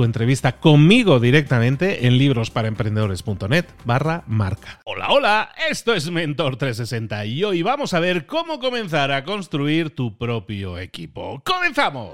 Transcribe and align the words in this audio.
tu 0.00 0.04
entrevista 0.04 0.52
conmigo 0.52 1.20
directamente 1.20 2.06
en 2.06 2.16
librosparaemprendedores.net 2.16 3.66
barra 3.84 4.24
marca. 4.26 4.80
Hola, 4.86 5.10
hola, 5.10 5.52
esto 5.68 5.92
es 5.92 6.10
Mentor 6.10 6.56
360 6.56 7.26
y 7.26 7.44
hoy 7.44 7.60
vamos 7.60 7.92
a 7.92 8.00
ver 8.00 8.24
cómo 8.24 8.60
comenzar 8.60 9.12
a 9.12 9.24
construir 9.24 9.94
tu 9.94 10.16
propio 10.16 10.78
equipo. 10.78 11.42
¡Comenzamos! 11.44 12.12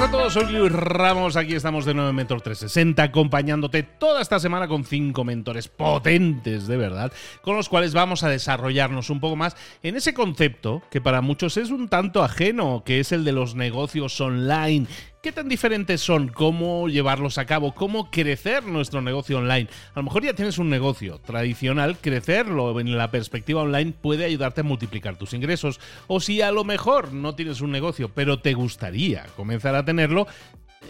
Buenas 0.00 0.14
a 0.14 0.18
todos, 0.18 0.32
soy 0.32 0.52
Luis 0.52 0.72
Ramos, 0.72 1.36
aquí 1.36 1.54
estamos 1.54 1.84
de 1.84 1.92
nuevo 1.92 2.08
en 2.08 2.16
Mentor 2.16 2.40
360 2.40 3.02
acompañándote 3.02 3.82
toda 3.82 4.22
esta 4.22 4.40
semana 4.40 4.66
con 4.66 4.84
cinco 4.84 5.24
mentores 5.24 5.68
potentes 5.68 6.66
de 6.66 6.76
verdad, 6.78 7.12
con 7.42 7.54
los 7.54 7.68
cuales 7.68 7.92
vamos 7.92 8.22
a 8.22 8.30
desarrollarnos 8.30 9.10
un 9.10 9.20
poco 9.20 9.36
más 9.36 9.56
en 9.82 9.96
ese 9.96 10.14
concepto 10.14 10.82
que 10.90 11.02
para 11.02 11.20
muchos 11.20 11.58
es 11.58 11.70
un 11.70 11.88
tanto 11.88 12.22
ajeno, 12.22 12.82
que 12.82 13.00
es 13.00 13.12
el 13.12 13.24
de 13.24 13.32
los 13.32 13.54
negocios 13.54 14.18
online 14.22 14.86
¿Qué 15.22 15.32
tan 15.32 15.50
diferentes 15.50 16.00
son? 16.00 16.28
¿Cómo 16.28 16.88
llevarlos 16.88 17.36
a 17.36 17.44
cabo? 17.44 17.74
¿Cómo 17.74 18.10
crecer 18.10 18.64
nuestro 18.64 19.02
negocio 19.02 19.36
online? 19.36 19.68
A 19.92 19.98
lo 19.98 20.04
mejor 20.04 20.24
ya 20.24 20.32
tienes 20.32 20.56
un 20.56 20.70
negocio 20.70 21.18
tradicional, 21.18 21.98
crecerlo 21.98 22.80
en 22.80 22.96
la 22.96 23.10
perspectiva 23.10 23.60
online 23.60 23.92
puede 23.92 24.24
ayudarte 24.24 24.62
a 24.62 24.64
multiplicar 24.64 25.16
tus 25.16 25.34
ingresos. 25.34 25.78
O 26.06 26.20
si 26.20 26.40
a 26.40 26.50
lo 26.52 26.64
mejor 26.64 27.12
no 27.12 27.34
tienes 27.34 27.60
un 27.60 27.70
negocio, 27.70 28.08
pero 28.14 28.38
te 28.38 28.54
gustaría 28.54 29.26
comenzar 29.36 29.74
a 29.74 29.84
tenerlo, 29.84 30.26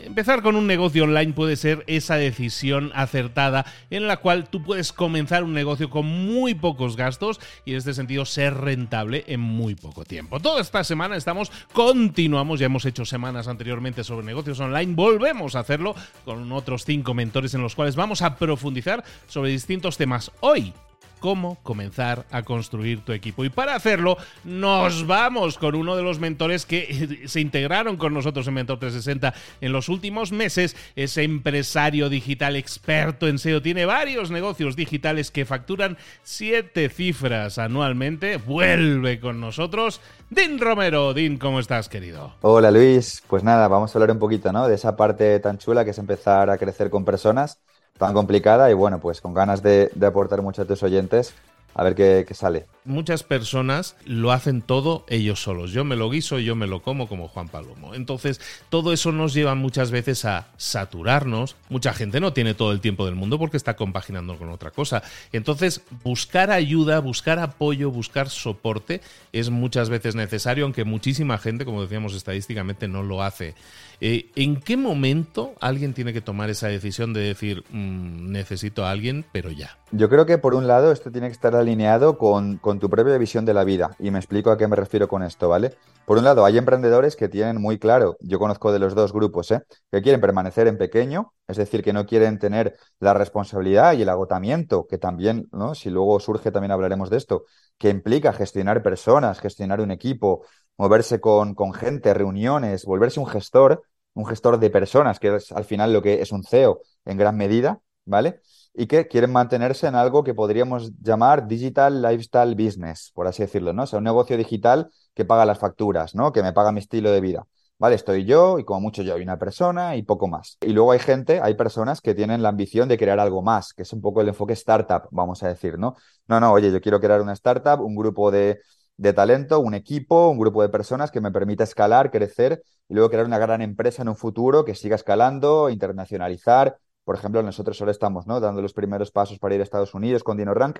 Empezar 0.02 0.42
con 0.42 0.56
un 0.56 0.66
negocio 0.66 1.04
online 1.04 1.32
puede 1.32 1.56
ser 1.56 1.84
esa 1.86 2.16
decisión 2.16 2.90
acertada 2.94 3.66
en 3.90 4.06
la 4.06 4.18
cual 4.18 4.48
tú 4.48 4.62
puedes 4.62 4.92
comenzar 4.92 5.44
un 5.44 5.52
negocio 5.52 5.90
con 5.90 6.06
muy 6.06 6.54
pocos 6.54 6.96
gastos 6.96 7.40
y 7.64 7.72
en 7.72 7.78
este 7.78 7.94
sentido 7.94 8.24
ser 8.24 8.54
rentable 8.54 9.24
en 9.26 9.40
muy 9.40 9.74
poco 9.74 10.04
tiempo. 10.04 10.40
Toda 10.40 10.60
esta 10.60 10.84
semana 10.84 11.16
estamos, 11.16 11.52
continuamos, 11.72 12.60
ya 12.60 12.66
hemos 12.66 12.84
hecho 12.86 13.04
semanas 13.04 13.48
anteriormente 13.48 14.04
sobre 14.04 14.26
negocios 14.26 14.60
online, 14.60 14.94
volvemos 14.94 15.54
a 15.54 15.60
hacerlo 15.60 15.94
con 16.24 16.50
otros 16.52 16.84
cinco 16.84 17.14
mentores 17.14 17.54
en 17.54 17.62
los 17.62 17.74
cuales 17.74 17.96
vamos 17.96 18.22
a 18.22 18.36
profundizar 18.36 19.04
sobre 19.26 19.50
distintos 19.50 19.96
temas. 19.96 20.30
Hoy 20.40 20.72
cómo 21.20 21.58
comenzar 21.62 22.26
a 22.30 22.42
construir 22.42 23.04
tu 23.04 23.12
equipo. 23.12 23.44
Y 23.44 23.50
para 23.50 23.76
hacerlo, 23.76 24.16
nos 24.44 25.06
vamos 25.06 25.58
con 25.58 25.74
uno 25.74 25.96
de 25.96 26.02
los 26.02 26.18
mentores 26.18 26.66
que 26.66 27.20
se 27.26 27.40
integraron 27.40 27.96
con 27.96 28.12
nosotros 28.12 28.48
en 28.48 28.54
Mentor 28.54 28.80
360 28.80 29.34
en 29.60 29.72
los 29.72 29.88
últimos 29.88 30.32
meses. 30.32 30.74
Es 30.96 31.16
empresario 31.16 32.08
digital 32.08 32.56
experto 32.56 33.28
en 33.28 33.38
SEO. 33.38 33.62
Tiene 33.62 33.86
varios 33.86 34.30
negocios 34.30 34.74
digitales 34.74 35.30
que 35.30 35.44
facturan 35.44 35.98
siete 36.22 36.88
cifras 36.88 37.58
anualmente. 37.58 38.38
Vuelve 38.38 39.20
con 39.20 39.40
nosotros. 39.40 40.00
Din 40.30 40.58
Romero. 40.58 41.14
Din, 41.14 41.38
¿cómo 41.38 41.60
estás, 41.60 41.88
querido? 41.88 42.34
Hola, 42.40 42.70
Luis. 42.70 43.22
Pues 43.28 43.44
nada, 43.44 43.68
vamos 43.68 43.94
a 43.94 43.98
hablar 43.98 44.10
un 44.10 44.18
poquito, 44.18 44.52
¿no? 44.52 44.66
De 44.66 44.74
esa 44.74 44.96
parte 44.96 45.38
tan 45.40 45.58
chula 45.58 45.84
que 45.84 45.90
es 45.90 45.98
empezar 45.98 46.50
a 46.50 46.58
crecer 46.58 46.90
con 46.90 47.04
personas 47.04 47.58
tan 48.00 48.14
complicada 48.14 48.70
y 48.70 48.74
bueno, 48.74 48.98
pues 48.98 49.20
con 49.20 49.34
ganas 49.34 49.62
de, 49.62 49.90
aportar 50.02 50.40
mucho 50.40 50.62
a 50.62 50.64
tus 50.64 50.82
oyentes 50.82 51.34
a 51.74 51.84
ver 51.84 51.94
qué, 51.94 52.26
sale. 52.34 52.66
Muchas 52.84 53.22
personas 53.22 53.96
lo 54.04 54.32
hacen 54.32 54.62
todo 54.62 55.04
ellos 55.08 55.42
solos. 55.42 55.72
Yo 55.72 55.84
me 55.84 55.96
lo 55.96 56.10
guiso 56.10 56.38
y 56.38 56.44
yo 56.44 56.56
me 56.56 56.66
lo 56.66 56.82
como 56.82 57.08
como 57.08 57.28
Juan 57.28 57.48
Palomo. 57.48 57.94
Entonces, 57.94 58.40
todo 58.68 58.92
eso 58.92 59.12
nos 59.12 59.34
lleva 59.34 59.54
muchas 59.54 59.90
veces 59.90 60.24
a 60.24 60.48
saturarnos. 60.56 61.56
Mucha 61.68 61.92
gente 61.92 62.20
no 62.20 62.32
tiene 62.32 62.54
todo 62.54 62.72
el 62.72 62.80
tiempo 62.80 63.06
del 63.06 63.14
mundo 63.14 63.38
porque 63.38 63.56
está 63.56 63.76
compaginando 63.76 64.36
con 64.38 64.50
otra 64.50 64.70
cosa. 64.70 65.02
Entonces, 65.32 65.82
buscar 66.02 66.50
ayuda, 66.50 67.00
buscar 67.00 67.38
apoyo, 67.38 67.90
buscar 67.90 68.28
soporte 68.28 69.00
es 69.32 69.50
muchas 69.50 69.88
veces 69.90 70.14
necesario, 70.14 70.64
aunque 70.64 70.84
muchísima 70.84 71.38
gente, 71.38 71.64
como 71.64 71.82
decíamos 71.82 72.14
estadísticamente, 72.14 72.88
no 72.88 73.02
lo 73.02 73.22
hace. 73.22 73.54
Eh, 74.00 74.30
¿En 74.34 74.56
qué 74.56 74.76
momento 74.78 75.54
alguien 75.60 75.92
tiene 75.92 76.12
que 76.12 76.22
tomar 76.22 76.48
esa 76.48 76.68
decisión 76.68 77.12
de 77.12 77.20
decir, 77.20 77.64
mm, 77.70 78.30
necesito 78.32 78.86
a 78.86 78.90
alguien, 78.90 79.26
pero 79.30 79.50
ya? 79.50 79.76
Yo 79.92 80.08
creo 80.08 80.24
que 80.24 80.38
por 80.38 80.54
un 80.54 80.66
lado 80.66 80.90
esto 80.92 81.10
tiene 81.10 81.26
que 81.26 81.32
estar 81.32 81.54
alineado 81.60 82.18
con, 82.18 82.58
tu 82.58 82.90
propia 82.90 83.16
visión 83.18 83.44
de 83.44 83.54
la 83.54 83.64
vida. 83.64 83.96
Y 83.98 84.10
me 84.10 84.18
explico 84.18 84.50
a 84.50 84.58
qué 84.58 84.66
me 84.66 84.76
refiero 84.76 85.08
con 85.08 85.22
esto, 85.22 85.48
¿vale? 85.48 85.76
Por 86.04 86.18
un 86.18 86.24
lado, 86.24 86.44
hay 86.44 86.58
emprendedores 86.58 87.14
que 87.14 87.28
tienen 87.28 87.60
muy 87.60 87.78
claro, 87.78 88.16
yo 88.20 88.38
conozco 88.38 88.72
de 88.72 88.80
los 88.80 88.94
dos 88.94 89.12
grupos, 89.12 89.50
¿eh? 89.52 89.62
que 89.92 90.02
quieren 90.02 90.20
permanecer 90.20 90.66
en 90.66 90.76
pequeño, 90.76 91.34
es 91.46 91.56
decir, 91.56 91.84
que 91.84 91.92
no 91.92 92.06
quieren 92.06 92.38
tener 92.38 92.76
la 92.98 93.14
responsabilidad 93.14 93.92
y 93.92 94.02
el 94.02 94.08
agotamiento, 94.08 94.86
que 94.88 94.98
también, 94.98 95.48
¿no? 95.52 95.74
si 95.74 95.88
luego 95.88 96.18
surge, 96.18 96.50
también 96.50 96.72
hablaremos 96.72 97.10
de 97.10 97.18
esto, 97.18 97.44
que 97.78 97.90
implica 97.90 98.32
gestionar 98.32 98.82
personas, 98.82 99.38
gestionar 99.38 99.80
un 99.80 99.92
equipo, 99.92 100.44
moverse 100.76 101.20
con, 101.20 101.54
con 101.54 101.72
gente, 101.72 102.12
reuniones, 102.12 102.84
volverse 102.84 103.20
un 103.20 103.26
gestor, 103.26 103.82
un 104.14 104.26
gestor 104.26 104.58
de 104.58 104.70
personas, 104.70 105.20
que 105.20 105.36
es 105.36 105.52
al 105.52 105.64
final 105.64 105.92
lo 105.92 106.02
que 106.02 106.22
es 106.22 106.32
un 106.32 106.42
CEO 106.42 106.80
en 107.04 107.18
gran 107.18 107.36
medida, 107.36 107.80
¿vale? 108.04 108.40
Y 108.74 108.86
que 108.86 109.08
quieren 109.08 109.32
mantenerse 109.32 109.86
en 109.88 109.94
algo 109.94 110.22
que 110.22 110.34
podríamos 110.34 110.92
llamar 111.00 111.48
digital 111.48 112.00
lifestyle 112.02 112.54
business, 112.54 113.10
por 113.14 113.26
así 113.26 113.42
decirlo, 113.42 113.72
¿no? 113.72 113.82
O 113.82 113.86
sea, 113.86 113.98
un 113.98 114.04
negocio 114.04 114.36
digital 114.36 114.90
que 115.14 115.24
paga 115.24 115.44
las 115.44 115.58
facturas, 115.58 116.14
¿no? 116.14 116.32
Que 116.32 116.42
me 116.42 116.52
paga 116.52 116.72
mi 116.72 116.80
estilo 116.80 117.10
de 117.10 117.20
vida. 117.20 117.46
¿Vale? 117.78 117.94
Estoy 117.94 118.26
yo 118.26 118.58
y 118.58 118.64
como 118.64 118.80
mucho 118.82 119.02
yo 119.02 119.16
y 119.16 119.22
una 119.22 119.38
persona 119.38 119.96
y 119.96 120.02
poco 120.02 120.28
más. 120.28 120.58
Y 120.60 120.74
luego 120.74 120.92
hay 120.92 120.98
gente, 120.98 121.40
hay 121.40 121.54
personas 121.54 122.02
que 122.02 122.14
tienen 122.14 122.42
la 122.42 122.50
ambición 122.50 122.88
de 122.90 122.98
crear 122.98 123.18
algo 123.18 123.40
más, 123.40 123.72
que 123.72 123.82
es 123.82 123.92
un 123.94 124.02
poco 124.02 124.20
el 124.20 124.28
enfoque 124.28 124.52
startup, 124.52 125.08
vamos 125.10 125.42
a 125.42 125.48
decir, 125.48 125.78
¿no? 125.78 125.96
No, 126.28 126.40
no, 126.40 126.52
oye, 126.52 126.70
yo 126.70 126.80
quiero 126.82 127.00
crear 127.00 127.22
una 127.22 127.32
startup, 127.32 127.80
un 127.80 127.96
grupo 127.96 128.30
de 128.30 128.60
de 129.00 129.14
talento, 129.14 129.60
un 129.60 129.72
equipo, 129.72 130.28
un 130.28 130.38
grupo 130.38 130.60
de 130.60 130.68
personas 130.68 131.10
que 131.10 131.22
me 131.22 131.30
permita 131.30 131.64
escalar, 131.64 132.10
crecer 132.10 132.62
y 132.86 132.92
luego 132.92 133.08
crear 133.08 133.24
una 133.24 133.38
gran 133.38 133.62
empresa 133.62 134.02
en 134.02 134.10
un 134.10 134.16
futuro 134.16 134.66
que 134.66 134.74
siga 134.74 134.94
escalando, 134.94 135.70
internacionalizar. 135.70 136.76
Por 137.04 137.16
ejemplo, 137.16 137.42
nosotros 137.42 137.80
ahora 137.80 137.92
estamos 137.92 138.26
¿no? 138.26 138.40
dando 138.40 138.62
los 138.62 138.72
primeros 138.72 139.10
pasos 139.10 139.38
para 139.38 139.54
ir 139.54 139.60
a 139.60 139.64
Estados 139.64 139.94
Unidos 139.94 140.22
con 140.22 140.36
DinoRank. 140.36 140.78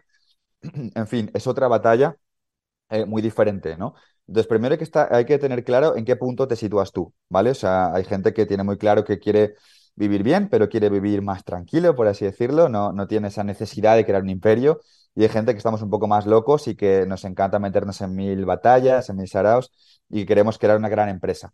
en 0.62 1.06
fin, 1.06 1.30
es 1.34 1.46
otra 1.46 1.68
batalla 1.68 2.16
eh, 2.90 3.06
muy 3.06 3.22
diferente, 3.22 3.76
¿no? 3.76 3.94
Entonces, 4.26 4.46
primero 4.46 4.72
hay 4.72 4.78
que, 4.78 4.84
estar, 4.84 5.12
hay 5.12 5.24
que 5.24 5.38
tener 5.38 5.64
claro 5.64 5.96
en 5.96 6.04
qué 6.04 6.16
punto 6.16 6.46
te 6.46 6.56
sitúas 6.56 6.92
tú, 6.92 7.12
¿vale? 7.28 7.50
O 7.50 7.54
sea, 7.54 7.92
hay 7.92 8.04
gente 8.04 8.32
que 8.32 8.46
tiene 8.46 8.62
muy 8.62 8.78
claro 8.78 9.04
que 9.04 9.18
quiere 9.18 9.54
vivir 9.96 10.22
bien, 10.22 10.48
pero 10.48 10.68
quiere 10.68 10.88
vivir 10.88 11.22
más 11.22 11.44
tranquilo, 11.44 11.94
por 11.94 12.06
así 12.08 12.24
decirlo, 12.24 12.68
no, 12.68 12.92
no 12.92 13.06
tiene 13.06 13.28
esa 13.28 13.44
necesidad 13.44 13.96
de 13.96 14.06
crear 14.06 14.22
un 14.22 14.30
imperio 14.30 14.80
y 15.14 15.22
hay 15.22 15.28
gente 15.28 15.52
que 15.52 15.58
estamos 15.58 15.82
un 15.82 15.90
poco 15.90 16.06
más 16.06 16.26
locos 16.26 16.68
y 16.68 16.76
que 16.76 17.06
nos 17.06 17.24
encanta 17.24 17.58
meternos 17.58 18.00
en 18.00 18.14
mil 18.14 18.44
batallas, 18.44 19.08
en 19.10 19.16
mil 19.16 19.28
saraos 19.28 19.72
y 20.08 20.26
queremos 20.26 20.58
crear 20.58 20.76
una 20.78 20.88
gran 20.88 21.08
empresa. 21.08 21.52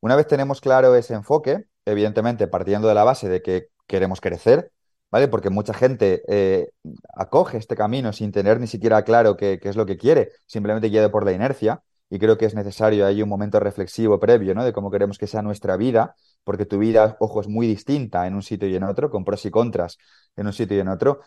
Una 0.00 0.16
vez 0.16 0.26
tenemos 0.26 0.60
claro 0.60 0.94
ese 0.94 1.14
enfoque, 1.14 1.64
evidentemente 1.84 2.48
partiendo 2.48 2.88
de 2.88 2.94
la 2.94 3.04
base 3.04 3.28
de 3.28 3.42
que 3.42 3.68
queremos 3.86 4.20
crecer, 4.20 4.72
¿vale? 5.10 5.28
Porque 5.28 5.50
mucha 5.50 5.74
gente 5.74 6.22
eh, 6.28 6.70
acoge 7.14 7.58
este 7.58 7.76
camino 7.76 8.12
sin 8.12 8.32
tener 8.32 8.60
ni 8.60 8.66
siquiera 8.66 9.02
claro 9.02 9.36
qué, 9.36 9.60
es 9.62 9.76
lo 9.76 9.86
que 9.86 9.96
quiere, 9.96 10.32
simplemente 10.46 10.88
guiado 10.88 11.10
por 11.10 11.24
la 11.24 11.32
inercia 11.32 11.82
y 12.08 12.18
creo 12.18 12.38
que 12.38 12.46
es 12.46 12.54
necesario 12.54 13.06
ahí 13.06 13.22
un 13.22 13.28
momento 13.28 13.58
reflexivo 13.58 14.20
previo, 14.20 14.54
¿no? 14.54 14.64
De 14.64 14.72
cómo 14.72 14.90
queremos 14.90 15.18
que 15.18 15.26
sea 15.26 15.42
nuestra 15.42 15.76
vida, 15.76 16.14
porque 16.44 16.64
tu 16.64 16.78
vida, 16.78 17.16
ojo, 17.18 17.40
es 17.40 17.48
muy 17.48 17.66
distinta 17.66 18.26
en 18.26 18.34
un 18.34 18.42
sitio 18.42 18.68
y 18.68 18.76
en 18.76 18.84
otro, 18.84 19.10
con 19.10 19.24
pros 19.24 19.44
y 19.44 19.50
contras 19.50 19.98
en 20.36 20.46
un 20.46 20.52
sitio 20.52 20.76
y 20.76 20.80
en 20.80 20.88
otro. 20.88 21.20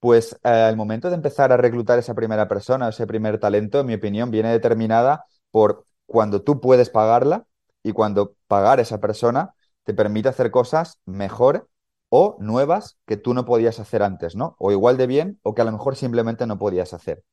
Pues 0.00 0.34
eh, 0.44 0.48
al 0.48 0.76
momento 0.76 1.08
de 1.08 1.16
empezar 1.16 1.52
a 1.52 1.56
reclutar 1.56 1.98
esa 1.98 2.14
primera 2.14 2.46
persona, 2.48 2.88
ese 2.90 3.06
primer 3.06 3.40
talento, 3.40 3.80
en 3.80 3.86
mi 3.86 3.94
opinión, 3.94 4.30
viene 4.30 4.50
determinada 4.50 5.24
por 5.50 5.86
cuando 6.06 6.42
tú 6.42 6.60
puedes 6.60 6.90
pagarla 6.90 7.46
y 7.82 7.92
cuando 7.92 8.34
pagar 8.46 8.80
esa 8.80 9.00
persona 9.00 9.54
te 9.84 9.94
permite 9.94 10.28
hacer 10.28 10.50
cosas 10.50 10.98
mejor 11.06 11.68
o 12.10 12.36
nuevas 12.40 12.98
que 13.06 13.16
tú 13.16 13.34
no 13.34 13.44
podías 13.44 13.80
hacer 13.80 14.02
antes, 14.02 14.36
¿no? 14.36 14.56
O 14.58 14.72
igual 14.72 14.96
de 14.96 15.06
bien 15.06 15.38
o 15.42 15.54
que 15.54 15.62
a 15.62 15.64
lo 15.64 15.72
mejor 15.72 15.96
simplemente 15.96 16.46
no 16.46 16.58
podías 16.58 16.94
hacer. 16.94 17.24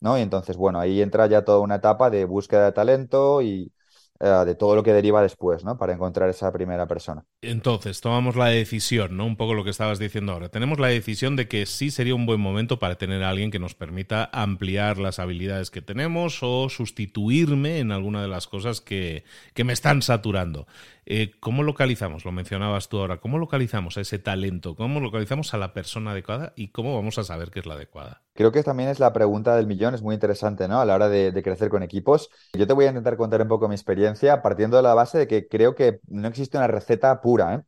¿no? 0.00 0.18
Y 0.18 0.22
entonces, 0.22 0.56
bueno, 0.56 0.80
ahí 0.80 1.02
entra 1.02 1.26
ya 1.26 1.44
toda 1.44 1.60
una 1.60 1.76
etapa 1.76 2.10
de 2.10 2.24
búsqueda 2.24 2.66
de 2.66 2.72
talento 2.72 3.42
y 3.42 3.72
eh, 4.20 4.28
de 4.44 4.54
todo 4.56 4.74
lo 4.74 4.82
que 4.82 4.92
deriva 4.92 5.22
después, 5.22 5.64
¿no? 5.64 5.78
Para 5.78 5.92
encontrar 5.92 6.28
esa 6.28 6.52
primera 6.52 6.86
persona. 6.86 7.24
Entonces, 7.40 8.00
tomamos 8.00 8.34
la 8.34 8.46
decisión, 8.46 9.16
¿no? 9.16 9.24
Un 9.24 9.36
poco 9.36 9.54
lo 9.54 9.62
que 9.62 9.70
estabas 9.70 10.00
diciendo 10.00 10.32
ahora. 10.32 10.48
Tenemos 10.48 10.80
la 10.80 10.88
decisión 10.88 11.36
de 11.36 11.46
que 11.46 11.66
sí 11.66 11.90
sería 11.90 12.14
un 12.14 12.26
buen 12.26 12.40
momento 12.40 12.78
para 12.80 12.96
tener 12.96 13.22
a 13.22 13.30
alguien 13.30 13.50
que 13.50 13.60
nos 13.60 13.74
permita 13.74 14.28
ampliar 14.32 14.98
las 14.98 15.20
habilidades 15.20 15.70
que 15.70 15.82
tenemos 15.82 16.42
o 16.42 16.68
sustituirme 16.68 17.78
en 17.78 17.92
alguna 17.92 18.20
de 18.20 18.28
las 18.28 18.48
cosas 18.48 18.80
que, 18.80 19.24
que 19.54 19.64
me 19.64 19.72
están 19.72 20.02
saturando. 20.02 20.66
Eh, 21.06 21.30
¿Cómo 21.40 21.62
localizamos? 21.62 22.24
Lo 22.24 22.32
mencionabas 22.32 22.88
tú 22.88 22.98
ahora. 22.98 23.16
¿Cómo 23.16 23.38
localizamos 23.38 23.96
a 23.96 24.02
ese 24.02 24.18
talento? 24.18 24.74
¿Cómo 24.74 25.00
localizamos 25.00 25.54
a 25.54 25.58
la 25.58 25.72
persona 25.72 26.10
adecuada? 26.10 26.52
¿Y 26.54 26.68
cómo 26.68 26.94
vamos 26.94 27.18
a 27.18 27.24
saber 27.24 27.50
que 27.50 27.60
es 27.60 27.66
la 27.66 27.74
adecuada? 27.74 28.22
Creo 28.38 28.52
que 28.52 28.62
también 28.62 28.88
es 28.88 29.00
la 29.00 29.12
pregunta 29.12 29.56
del 29.56 29.66
millón, 29.66 29.96
es 29.96 30.02
muy 30.02 30.14
interesante, 30.14 30.68
¿no? 30.68 30.78
A 30.80 30.84
la 30.84 30.94
hora 30.94 31.08
de, 31.08 31.42
crecer 31.42 31.68
con 31.70 31.82
equipos. 31.82 32.30
Yo 32.52 32.68
te 32.68 32.72
voy 32.72 32.84
a 32.84 32.88
intentar 32.88 33.16
contar 33.16 33.42
un 33.42 33.48
poco 33.48 33.66
mi 33.68 33.74
experiencia 33.74 34.42
partiendo 34.42 34.76
de 34.76 34.84
la 34.84 34.94
base 34.94 35.18
de 35.18 35.26
que 35.26 35.48
creo 35.48 35.74
que 35.74 35.98
no 36.06 36.28
existe 36.28 36.56
una 36.56 36.68
receta 36.68 37.20
pura, 37.20 37.56
¿eh? 37.56 37.62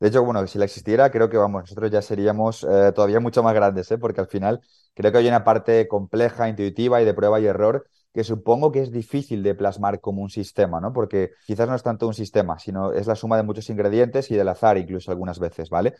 De 0.00 0.08
hecho, 0.08 0.24
bueno, 0.24 0.46
si 0.46 0.58
la 0.58 0.64
existiera, 0.64 1.10
creo 1.10 1.28
que 1.28 1.36
vamos, 1.36 1.64
nosotros 1.64 1.90
ya 1.90 2.00
seríamos 2.00 2.64
eh, 2.64 2.92
todavía 2.94 3.20
mucho 3.20 3.42
más 3.42 3.54
grandes, 3.54 3.90
¿eh? 3.90 3.98
porque 3.98 4.22
al 4.22 4.26
final 4.26 4.62
creo 4.94 5.12
que 5.12 5.18
hay 5.18 5.28
una 5.28 5.44
parte 5.44 5.86
compleja, 5.88 6.48
intuitiva 6.48 7.02
y 7.02 7.04
de 7.04 7.12
prueba 7.12 7.38
y 7.38 7.44
error 7.44 7.86
que 8.14 8.24
supongo 8.24 8.72
que 8.72 8.80
es 8.80 8.90
difícil 8.90 9.42
de 9.42 9.54
plasmar 9.54 10.00
como 10.00 10.22
un 10.22 10.30
sistema, 10.30 10.80
¿no? 10.80 10.94
Porque 10.94 11.32
quizás 11.46 11.68
no 11.68 11.74
es 11.74 11.82
tanto 11.82 12.06
un 12.06 12.14
sistema, 12.14 12.58
sino 12.58 12.92
es 12.92 13.06
la 13.06 13.14
suma 13.14 13.36
de 13.36 13.42
muchos 13.42 13.68
ingredientes 13.68 14.30
y 14.30 14.36
del 14.36 14.48
azar 14.48 14.78
incluso 14.78 15.10
algunas 15.10 15.38
veces, 15.38 15.68
¿vale? 15.68 15.94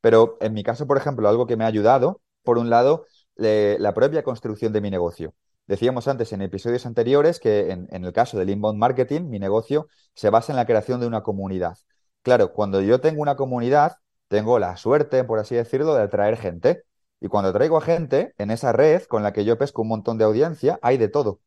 Pero 0.00 0.38
en 0.40 0.54
mi 0.54 0.62
caso, 0.62 0.86
por 0.86 0.96
ejemplo, 0.96 1.28
algo 1.28 1.46
que 1.46 1.56
me 1.58 1.64
ha 1.64 1.66
ayudado, 1.66 2.22
por 2.42 2.56
un 2.56 2.70
lado, 2.70 3.04
la 3.38 3.94
propia 3.94 4.22
construcción 4.22 4.72
de 4.72 4.80
mi 4.80 4.90
negocio. 4.90 5.34
Decíamos 5.66 6.08
antes 6.08 6.32
en 6.32 6.42
episodios 6.42 6.86
anteriores 6.86 7.40
que 7.40 7.70
en, 7.70 7.88
en 7.90 8.04
el 8.04 8.12
caso 8.12 8.38
del 8.38 8.50
inbound 8.50 8.78
marketing, 8.78 9.22
mi 9.28 9.38
negocio 9.38 9.88
se 10.14 10.30
basa 10.30 10.52
en 10.52 10.56
la 10.56 10.66
creación 10.66 11.00
de 11.00 11.06
una 11.06 11.22
comunidad. 11.22 11.76
Claro, 12.22 12.52
cuando 12.52 12.80
yo 12.80 13.00
tengo 13.00 13.22
una 13.22 13.36
comunidad, 13.36 13.96
tengo 14.28 14.58
la 14.58 14.76
suerte, 14.76 15.24
por 15.24 15.38
así 15.38 15.54
decirlo, 15.54 15.94
de 15.94 16.02
atraer 16.02 16.36
gente. 16.36 16.84
Y 17.20 17.28
cuando 17.28 17.52
traigo 17.52 17.76
a 17.78 17.80
gente 17.80 18.34
en 18.38 18.50
esa 18.50 18.72
red 18.72 19.02
con 19.04 19.22
la 19.22 19.32
que 19.32 19.44
yo 19.44 19.58
pesco 19.58 19.82
un 19.82 19.88
montón 19.88 20.18
de 20.18 20.24
audiencia, 20.24 20.78
hay 20.82 20.98
de 20.98 21.08
todo. 21.08 21.40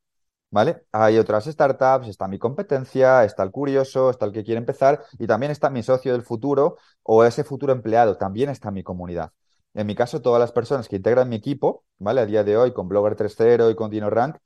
¿Vale? 0.52 0.84
Hay 0.92 1.18
otras 1.18 1.46
startups, 1.46 2.08
está 2.08 2.28
mi 2.28 2.38
competencia, 2.38 3.24
está 3.24 3.44
el 3.44 3.52
curioso, 3.52 4.10
está 4.10 4.26
el 4.26 4.34
que 4.34 4.44
quiere 4.44 4.60
empezar 4.60 5.04
y 5.18 5.28
también 5.28 5.52
está 5.52 5.70
mi 5.70 5.82
socio 5.82 6.12
del 6.12 6.24
futuro 6.24 6.78
o 7.04 7.24
ese 7.24 7.44
futuro 7.46 7.72
empleado, 7.74 8.18
también 8.18 8.50
está 8.50 8.70
mi 8.70 8.84
comunidad. 8.84 9.32
En 9.74 9.88
mi 9.88 9.96
caso, 9.96 10.22
todas 10.22 10.40
las 10.40 10.52
personas 10.52 10.88
que 10.90 10.98
integran 10.98 11.30
mi 11.30 11.38
equipo, 11.38 11.86
¿vale? 11.98 12.22
A 12.22 12.26
día 12.26 12.44
de 12.44 12.58
hoy 12.58 12.74
con 12.74 12.90
Blogger 12.90 13.16
3.0 13.16 13.72
y 13.72 13.76
con 13.76 13.90
DinoRank, 13.90 14.38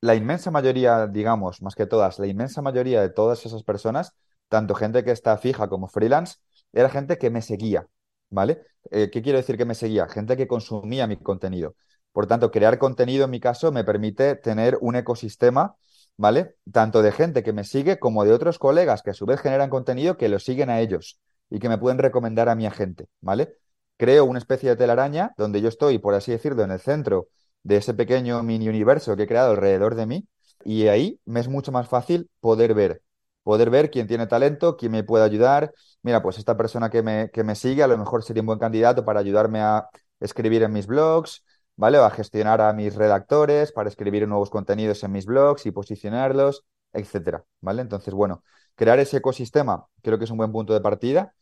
la 0.00 0.14
inmensa 0.14 0.50
mayoría, 0.50 1.06
digamos, 1.06 1.62
más 1.62 1.74
que 1.74 1.86
todas, 1.86 2.18
la 2.18 2.26
inmensa 2.26 2.62
mayoría 2.62 3.00
de 3.02 3.10
todas 3.10 3.46
esas 3.46 3.62
personas, 3.64 4.14
tanto 4.48 4.74
gente 4.74 5.04
que 5.04 5.12
está 5.12 5.36
fija 5.38 5.68
como 5.68 5.88
freelance, 5.88 6.36
era 6.72 6.90
gente 6.90 7.18
que 7.18 7.30
me 7.30 7.42
seguía, 7.42 7.86
¿vale? 8.30 8.62
Eh, 8.90 9.10
¿Qué 9.10 9.22
quiero 9.22 9.38
decir 9.38 9.56
que 9.56 9.64
me 9.64 9.74
seguía? 9.74 10.08
Gente 10.08 10.36
que 10.36 10.48
consumía 10.48 11.06
mi 11.06 11.16
contenido. 11.18 11.76
Por 12.12 12.26
tanto, 12.26 12.50
crear 12.50 12.78
contenido 12.78 13.24
en 13.24 13.30
mi 13.30 13.40
caso 13.40 13.72
me 13.72 13.84
permite 13.84 14.36
tener 14.36 14.78
un 14.80 14.96
ecosistema, 14.96 15.76
¿vale? 16.16 16.56
Tanto 16.72 17.02
de 17.02 17.12
gente 17.12 17.42
que 17.42 17.52
me 17.52 17.64
sigue 17.64 17.98
como 17.98 18.24
de 18.24 18.32
otros 18.32 18.58
colegas 18.58 19.02
que 19.02 19.10
a 19.10 19.14
su 19.14 19.26
vez 19.26 19.40
generan 19.40 19.70
contenido 19.70 20.16
que 20.16 20.28
lo 20.28 20.38
siguen 20.38 20.70
a 20.70 20.80
ellos 20.80 21.20
y 21.50 21.58
que 21.60 21.68
me 21.68 21.78
pueden 21.78 21.98
recomendar 21.98 22.48
a 22.48 22.54
mi 22.54 22.66
agente, 22.66 23.06
¿vale? 23.20 23.54
Creo 23.96 24.24
una 24.24 24.38
especie 24.38 24.70
de 24.70 24.76
telaraña 24.76 25.32
donde 25.36 25.60
yo 25.60 25.68
estoy, 25.68 25.98
por 25.98 26.14
así 26.14 26.32
decirlo, 26.32 26.62
en 26.64 26.70
el 26.72 26.80
centro 26.80 27.28
de 27.62 27.76
ese 27.76 27.94
pequeño 27.94 28.42
mini 28.42 28.68
universo 28.68 29.16
que 29.16 29.22
he 29.24 29.26
creado 29.26 29.52
alrededor 29.52 29.94
de 29.94 30.06
mí 30.06 30.26
y 30.64 30.88
ahí 30.88 31.20
me 31.24 31.40
es 31.40 31.48
mucho 31.48 31.70
más 31.72 31.88
fácil 31.88 32.28
poder 32.40 32.74
ver, 32.74 33.02
poder 33.42 33.70
ver 33.70 33.90
quién 33.90 34.06
tiene 34.08 34.26
talento, 34.26 34.76
quién 34.76 34.92
me 34.92 35.04
puede 35.04 35.24
ayudar. 35.24 35.72
Mira, 36.02 36.22
pues 36.22 36.38
esta 36.38 36.56
persona 36.56 36.90
que 36.90 37.02
me, 37.02 37.30
que 37.30 37.44
me 37.44 37.54
sigue 37.54 37.82
a 37.82 37.86
lo 37.86 37.96
mejor 37.98 38.22
sería 38.24 38.42
un 38.42 38.46
buen 38.46 38.58
candidato 38.58 39.04
para 39.04 39.20
ayudarme 39.20 39.60
a 39.60 39.88
escribir 40.20 40.62
en 40.62 40.72
mis 40.72 40.86
blogs, 40.86 41.44
¿vale? 41.76 41.98
O 41.98 42.04
a 42.04 42.10
gestionar 42.10 42.60
a 42.60 42.72
mis 42.72 42.94
redactores 42.96 43.72
para 43.72 43.88
escribir 43.88 44.26
nuevos 44.28 44.50
contenidos 44.50 45.02
en 45.04 45.12
mis 45.12 45.26
blogs 45.26 45.66
y 45.66 45.70
posicionarlos, 45.70 46.64
etcétera, 46.92 47.44
¿vale? 47.60 47.82
Entonces, 47.82 48.12
bueno, 48.14 48.42
crear 48.74 48.98
ese 48.98 49.18
ecosistema 49.18 49.86
creo 50.02 50.18
que 50.18 50.24
es 50.24 50.30
un 50.30 50.38
buen 50.38 50.52
punto 50.52 50.72
de 50.74 50.80
partida 50.80 51.34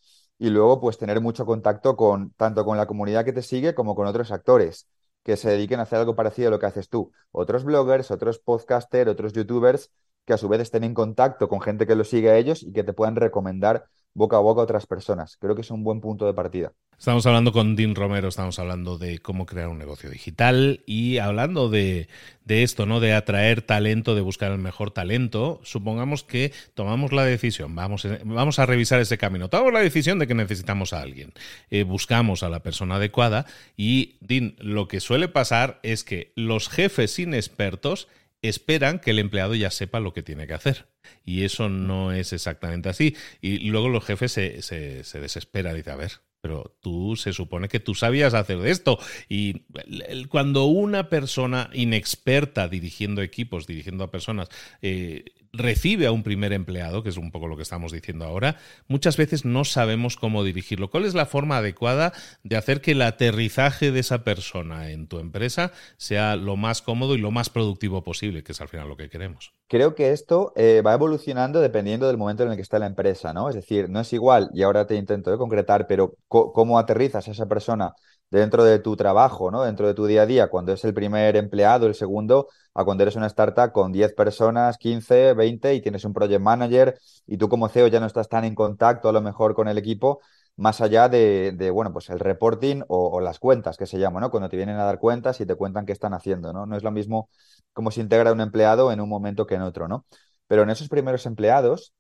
y 0.42 0.50
luego 0.50 0.80
pues 0.80 0.98
tener 0.98 1.20
mucho 1.20 1.46
contacto 1.46 1.96
con 1.96 2.32
tanto 2.32 2.64
con 2.64 2.76
la 2.76 2.86
comunidad 2.86 3.24
que 3.24 3.32
te 3.32 3.42
sigue 3.42 3.76
como 3.76 3.94
con 3.94 4.08
otros 4.08 4.32
actores 4.32 4.88
que 5.22 5.36
se 5.36 5.50
dediquen 5.50 5.78
a 5.78 5.84
hacer 5.84 6.00
algo 6.00 6.16
parecido 6.16 6.48
a 6.48 6.50
lo 6.50 6.58
que 6.58 6.66
haces 6.66 6.88
tú. 6.88 7.12
Otros 7.30 7.62
bloggers, 7.62 8.10
otros 8.10 8.40
podcasters, 8.40 9.08
otros 9.08 9.32
youtubers 9.34 9.92
que 10.26 10.32
a 10.32 10.38
su 10.38 10.48
vez 10.48 10.60
estén 10.60 10.84
en 10.84 10.94
contacto 10.94 11.48
con 11.48 11.60
gente 11.60 11.86
que 11.86 11.96
lo 11.96 12.04
sigue 12.04 12.30
a 12.30 12.36
ellos 12.36 12.62
y 12.62 12.72
que 12.72 12.84
te 12.84 12.92
puedan 12.92 13.16
recomendar 13.16 13.86
boca 14.14 14.36
a 14.36 14.40
boca 14.40 14.60
a 14.60 14.64
otras 14.64 14.86
personas. 14.86 15.36
Creo 15.36 15.54
que 15.54 15.62
es 15.62 15.70
un 15.70 15.84
buen 15.84 16.00
punto 16.00 16.26
de 16.26 16.34
partida. 16.34 16.72
Estamos 16.98 17.26
hablando 17.26 17.50
con 17.50 17.74
Dean 17.74 17.96
Romero, 17.96 18.28
estamos 18.28 18.60
hablando 18.60 18.96
de 18.96 19.18
cómo 19.18 19.44
crear 19.44 19.66
un 19.66 19.78
negocio 19.78 20.08
digital 20.08 20.84
y 20.86 21.18
hablando 21.18 21.68
de, 21.68 22.08
de, 22.44 22.62
esto, 22.62 22.86
¿no? 22.86 23.00
De 23.00 23.12
atraer 23.12 23.60
talento, 23.62 24.14
de 24.14 24.20
buscar 24.20 24.52
el 24.52 24.58
mejor 24.58 24.92
talento. 24.92 25.58
Supongamos 25.64 26.22
que 26.22 26.52
tomamos 26.74 27.10
la 27.10 27.24
decisión, 27.24 27.74
vamos, 27.74 28.06
vamos 28.24 28.60
a 28.60 28.66
revisar 28.66 29.00
ese 29.00 29.18
camino. 29.18 29.48
Tomamos 29.48 29.72
la 29.72 29.80
decisión 29.80 30.20
de 30.20 30.28
que 30.28 30.34
necesitamos 30.34 30.92
a 30.92 31.00
alguien. 31.00 31.32
Eh, 31.70 31.82
buscamos 31.82 32.44
a 32.44 32.48
la 32.48 32.62
persona 32.62 32.96
adecuada 32.96 33.46
y, 33.76 34.18
Dean, 34.20 34.54
lo 34.60 34.86
que 34.86 35.00
suele 35.00 35.26
pasar 35.26 35.80
es 35.82 36.04
que 36.04 36.32
los 36.36 36.68
jefes 36.68 37.18
inexpertos 37.18 38.06
esperan 38.42 38.98
que 38.98 39.12
el 39.12 39.18
empleado 39.18 39.54
ya 39.54 39.70
sepa 39.70 40.00
lo 40.00 40.12
que 40.12 40.22
tiene 40.22 40.46
que 40.46 40.54
hacer. 40.54 40.86
Y 41.24 41.44
eso 41.44 41.68
no 41.68 42.12
es 42.12 42.32
exactamente 42.32 42.88
así. 42.88 43.16
Y 43.40 43.70
luego 43.70 43.88
los 43.88 44.04
jefes 44.04 44.32
se, 44.32 44.62
se, 44.62 45.04
se 45.04 45.20
desesperan, 45.20 45.76
dice, 45.76 45.90
a 45.90 45.96
ver, 45.96 46.12
pero 46.42 46.76
tú 46.80 47.14
se 47.16 47.32
supone 47.32 47.68
que 47.68 47.78
tú 47.80 47.94
sabías 47.94 48.34
hacer 48.34 48.58
de 48.58 48.72
esto. 48.72 48.98
Y 49.28 49.62
cuando 50.28 50.64
una 50.64 51.08
persona 51.08 51.70
inexperta 51.72 52.68
dirigiendo 52.68 53.22
equipos, 53.22 53.66
dirigiendo 53.66 54.02
a 54.02 54.10
personas, 54.10 54.48
eh, 54.82 55.24
recibe 55.52 56.06
a 56.06 56.12
un 56.12 56.22
primer 56.22 56.52
empleado, 56.52 57.02
que 57.02 57.10
es 57.10 57.18
un 57.18 57.30
poco 57.30 57.46
lo 57.46 57.56
que 57.56 57.62
estamos 57.62 57.92
diciendo 57.92 58.24
ahora, 58.24 58.56
muchas 58.88 59.16
veces 59.16 59.44
no 59.44 59.64
sabemos 59.64 60.16
cómo 60.16 60.44
dirigirlo. 60.44 60.90
¿Cuál 60.90 61.04
es 61.04 61.14
la 61.14 61.26
forma 61.26 61.58
adecuada 61.58 62.12
de 62.42 62.56
hacer 62.56 62.80
que 62.80 62.92
el 62.92 63.02
aterrizaje 63.02 63.92
de 63.92 64.00
esa 64.00 64.24
persona 64.24 64.90
en 64.90 65.08
tu 65.08 65.18
empresa 65.18 65.72
sea 65.98 66.36
lo 66.36 66.56
más 66.56 66.80
cómodo 66.80 67.14
y 67.14 67.18
lo 67.18 67.30
más 67.30 67.50
productivo 67.50 68.02
posible, 68.02 68.42
que 68.42 68.52
es 68.52 68.60
al 68.60 68.68
final 68.68 68.88
lo 68.88 68.96
que 68.96 69.10
queremos? 69.10 69.52
Creo 69.68 69.94
que 69.94 70.12
esto 70.12 70.52
eh, 70.56 70.82
va 70.84 70.94
evolucionando 70.94 71.60
dependiendo 71.60 72.06
del 72.06 72.18
momento 72.18 72.42
en 72.44 72.50
el 72.50 72.56
que 72.56 72.62
está 72.62 72.78
la 72.78 72.86
empresa, 72.86 73.32
¿no? 73.32 73.48
Es 73.48 73.54
decir, 73.54 73.88
no 73.88 74.00
es 74.00 74.12
igual, 74.12 74.50
y 74.54 74.62
ahora 74.62 74.86
te 74.86 74.96
intento 74.96 75.30
de 75.30 75.38
concretar, 75.38 75.86
pero 75.86 76.14
cómo 76.28 76.78
aterrizas 76.78 77.28
a 77.28 77.30
esa 77.30 77.46
persona 77.46 77.94
dentro 78.32 78.64
de 78.64 78.78
tu 78.78 78.96
trabajo, 78.96 79.50
¿no? 79.50 79.62
Dentro 79.62 79.86
de 79.86 79.94
tu 79.94 80.06
día 80.06 80.22
a 80.22 80.26
día, 80.26 80.48
cuando 80.48 80.72
es 80.72 80.82
el 80.84 80.94
primer 80.94 81.36
empleado, 81.36 81.86
el 81.86 81.94
segundo, 81.94 82.48
a 82.74 82.84
cuando 82.84 83.02
eres 83.04 83.14
una 83.16 83.26
startup 83.26 83.72
con 83.72 83.92
10 83.92 84.14
personas, 84.14 84.78
15, 84.78 85.34
20 85.34 85.74
y 85.74 85.82
tienes 85.82 86.04
un 86.06 86.14
project 86.14 86.40
manager 86.40 86.98
y 87.26 87.36
tú 87.36 87.48
como 87.50 87.68
CEO 87.68 87.88
ya 87.88 88.00
no 88.00 88.06
estás 88.06 88.28
tan 88.30 88.44
en 88.44 88.54
contacto 88.54 89.10
a 89.10 89.12
lo 89.12 89.20
mejor 89.20 89.54
con 89.54 89.68
el 89.68 89.76
equipo, 89.76 90.20
más 90.56 90.80
allá 90.80 91.10
de, 91.10 91.70
bueno, 91.72 91.92
pues 91.92 92.08
el 92.08 92.18
reporting 92.20 92.82
o, 92.88 93.20
las 93.20 93.38
cuentas 93.38 93.76
que 93.76 93.86
se 93.86 93.98
llama, 93.98 94.18
¿no? 94.20 94.30
Cuando 94.30 94.48
te 94.48 94.56
vienen 94.56 94.76
a 94.76 94.84
dar 94.84 94.98
cuentas 94.98 95.40
y 95.40 95.46
te 95.46 95.54
cuentan 95.54 95.84
qué 95.84 95.92
están 95.92 96.14
haciendo, 96.14 96.52
¿no? 96.54 96.64
No 96.64 96.76
es 96.76 96.82
lo 96.82 96.90
mismo 96.90 97.28
cómo 97.74 97.90
se 97.90 98.00
integra 98.00 98.32
un 98.32 98.40
empleado 98.40 98.92
en 98.92 99.00
un 99.00 99.08
momento 99.10 99.46
que 99.46 99.56
en 99.56 99.62
otro, 99.62 99.88
¿no? 99.88 100.06
Pero 100.46 100.62
en 100.62 100.70
esos 100.70 100.88
primeros 100.88 101.26
empleados, 101.26 101.92